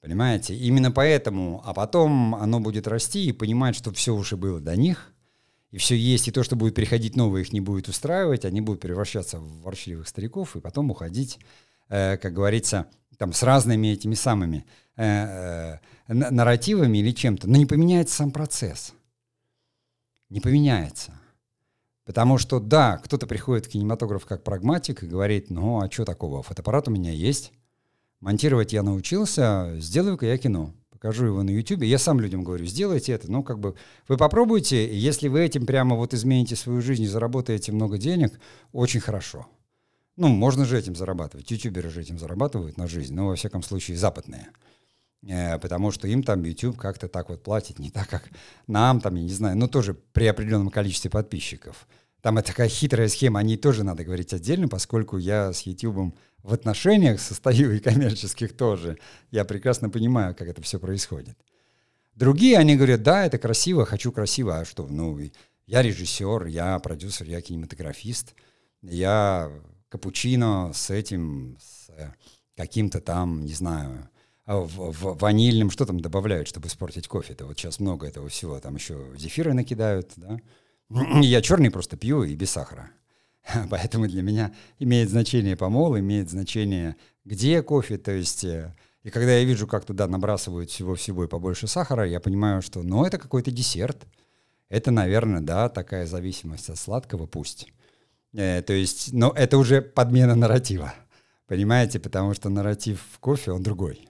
[0.00, 0.56] Понимаете?
[0.56, 5.12] Именно поэтому, а потом оно будет расти и понимать, что все уже было до них,
[5.70, 8.80] и все есть, и то, что будет приходить новое, их не будет устраивать, они будут
[8.80, 11.38] превращаться в ворчливых стариков и потом уходить,
[11.88, 12.86] э, как говорится,
[13.18, 14.64] там с разными этими самыми
[14.96, 17.48] э, э, нарративами или чем-то.
[17.48, 18.94] Но не поменяется сам процесс.
[20.30, 21.12] Не поменяется.
[22.04, 26.42] Потому что, да, кто-то приходит в кинематограф как прагматик и говорит, ну, а что такого,
[26.42, 27.52] фотоаппарат у меня есть,
[28.20, 31.82] монтировать я научился, сделаю-ка я кино, покажу его на YouTube.
[31.82, 33.76] Я сам людям говорю, сделайте это, ну, как бы,
[34.08, 38.38] вы попробуйте, если вы этим прямо вот измените свою жизнь и заработаете много денег,
[38.72, 39.46] очень хорошо.
[40.16, 43.96] Ну, можно же этим зарабатывать, ютуберы же этим зарабатывают на жизнь, но, во всяком случае,
[43.96, 44.48] западные.
[45.22, 48.28] Э, потому что им там YouTube как-то так вот платит, не так, как
[48.66, 51.86] нам там, я не знаю, но тоже при определенном количестве подписчиков.
[52.22, 56.12] Там это такая хитрая схема, о ней тоже надо говорить отдельно, поскольку я с YouTube
[56.42, 58.98] в отношениях состою и коммерческих тоже.
[59.30, 61.36] Я прекрасно понимаю, как это все происходит.
[62.14, 65.18] Другие, они говорят, да, это красиво, хочу красиво, а что, ну,
[65.66, 68.34] я режиссер, я продюсер, я кинематографист,
[68.82, 69.52] я
[69.88, 71.90] капучино с этим, с
[72.56, 74.08] каким-то там, не знаю,
[74.48, 77.34] а в, в ванильном, что там добавляют, чтобы испортить кофе?
[77.34, 78.58] Это вот сейчас много этого всего.
[78.58, 80.38] Там еще зефиры накидают, да.
[81.20, 82.90] Я черный просто пью и без сахара.
[83.70, 88.44] Поэтому для меня имеет значение помол, имеет значение где кофе, то есть...
[88.44, 88.74] Э,
[89.04, 93.04] и когда я вижу, как туда набрасывают всего-всего и побольше сахара, я понимаю, что, ну,
[93.04, 94.06] это какой-то десерт.
[94.68, 97.72] Это, наверное, да, такая зависимость от сладкого, пусть.
[98.34, 100.92] Э, то есть, но это уже подмена нарратива.
[101.46, 104.08] Понимаете, потому что нарратив в кофе, он другой.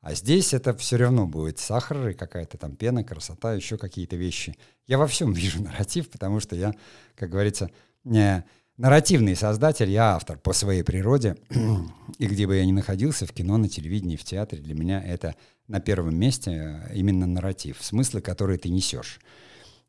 [0.00, 4.56] А здесь это все равно будет сахар и какая-то там пена, красота, еще какие-то вещи.
[4.86, 6.74] Я во всем вижу нарратив, потому что я,
[7.14, 7.70] как говорится,
[8.04, 8.44] не
[8.76, 11.36] нарративный создатель, я автор по своей природе.
[12.18, 15.34] и где бы я ни находился, в кино, на телевидении, в театре, для меня это
[15.68, 19.20] на первом месте э, именно нарратив, смыслы, которые ты несешь.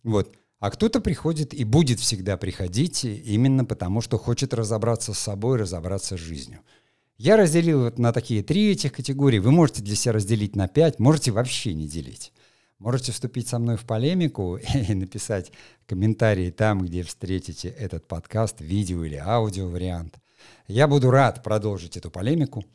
[0.04, 0.36] Вот.
[0.60, 6.18] А кто-то приходит и будет всегда приходить именно потому, что хочет разобраться с собой, разобраться
[6.18, 6.62] с жизнью.
[7.18, 9.40] Я разделил вот на такие три этих категории.
[9.40, 12.34] Вы можете для себя разделить на пять, можете вообще не делить.
[12.80, 15.52] Можете вступить со мной в полемику и написать
[15.88, 20.20] комментарии там, где встретите этот подкаст, видео или аудио вариант.
[20.68, 22.66] Я буду рад продолжить эту полемику.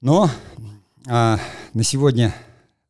[0.00, 0.28] Но
[1.06, 1.38] а,
[1.72, 2.34] на сегодня,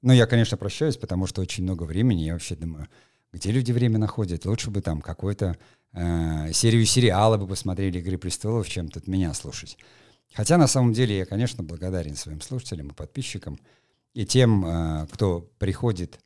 [0.01, 2.23] ну, я, конечно, прощаюсь, потому что очень много времени.
[2.23, 2.89] Я вообще думаю,
[3.33, 4.47] где люди время находят?
[4.47, 5.57] Лучше бы там какую-то
[5.93, 9.77] э, серию сериала бы посмотрели «Игры престолов», чем тут меня слушать.
[10.33, 13.59] Хотя на самом деле я, конечно, благодарен своим слушателям и подписчикам
[14.15, 16.19] и тем, э, кто приходит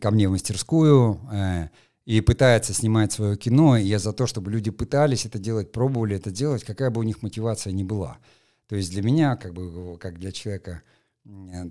[0.00, 1.68] ко мне в мастерскую э,
[2.04, 3.76] и пытается снимать свое кино.
[3.76, 7.22] Я за то, чтобы люди пытались это делать, пробовали это делать, какая бы у них
[7.22, 8.18] мотивация ни была.
[8.66, 10.82] То есть для меня, как бы, как для человека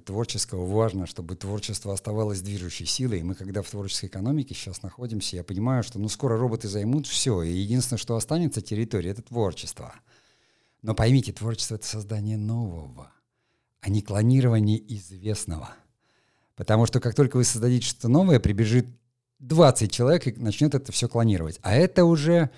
[0.05, 3.19] творческого, важно, чтобы творчество оставалось движущей силой.
[3.19, 7.05] И мы, когда в творческой экономике сейчас находимся, я понимаю, что ну, скоро роботы займут
[7.05, 9.93] все, и единственное, что останется территория, это творчество.
[10.81, 13.11] Но поймите, творчество— это создание нового,
[13.83, 15.69] а не клонирование известного.
[16.55, 18.87] Потому что как только вы создадите что-то новое, прибежит
[19.39, 21.59] 20 человек и начнет это все клонировать.
[21.61, 22.49] А это уже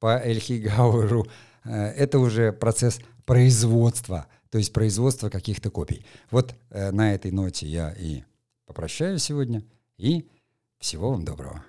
[0.00, 1.28] по Эльхигауэру,
[1.64, 6.04] э, это уже процесс производства, то есть производства каких-то копий.
[6.32, 8.24] Вот э, на этой ноте я и
[8.66, 9.62] попрощаюсь сегодня,
[9.98, 10.28] и
[10.80, 11.62] всего вам доброго.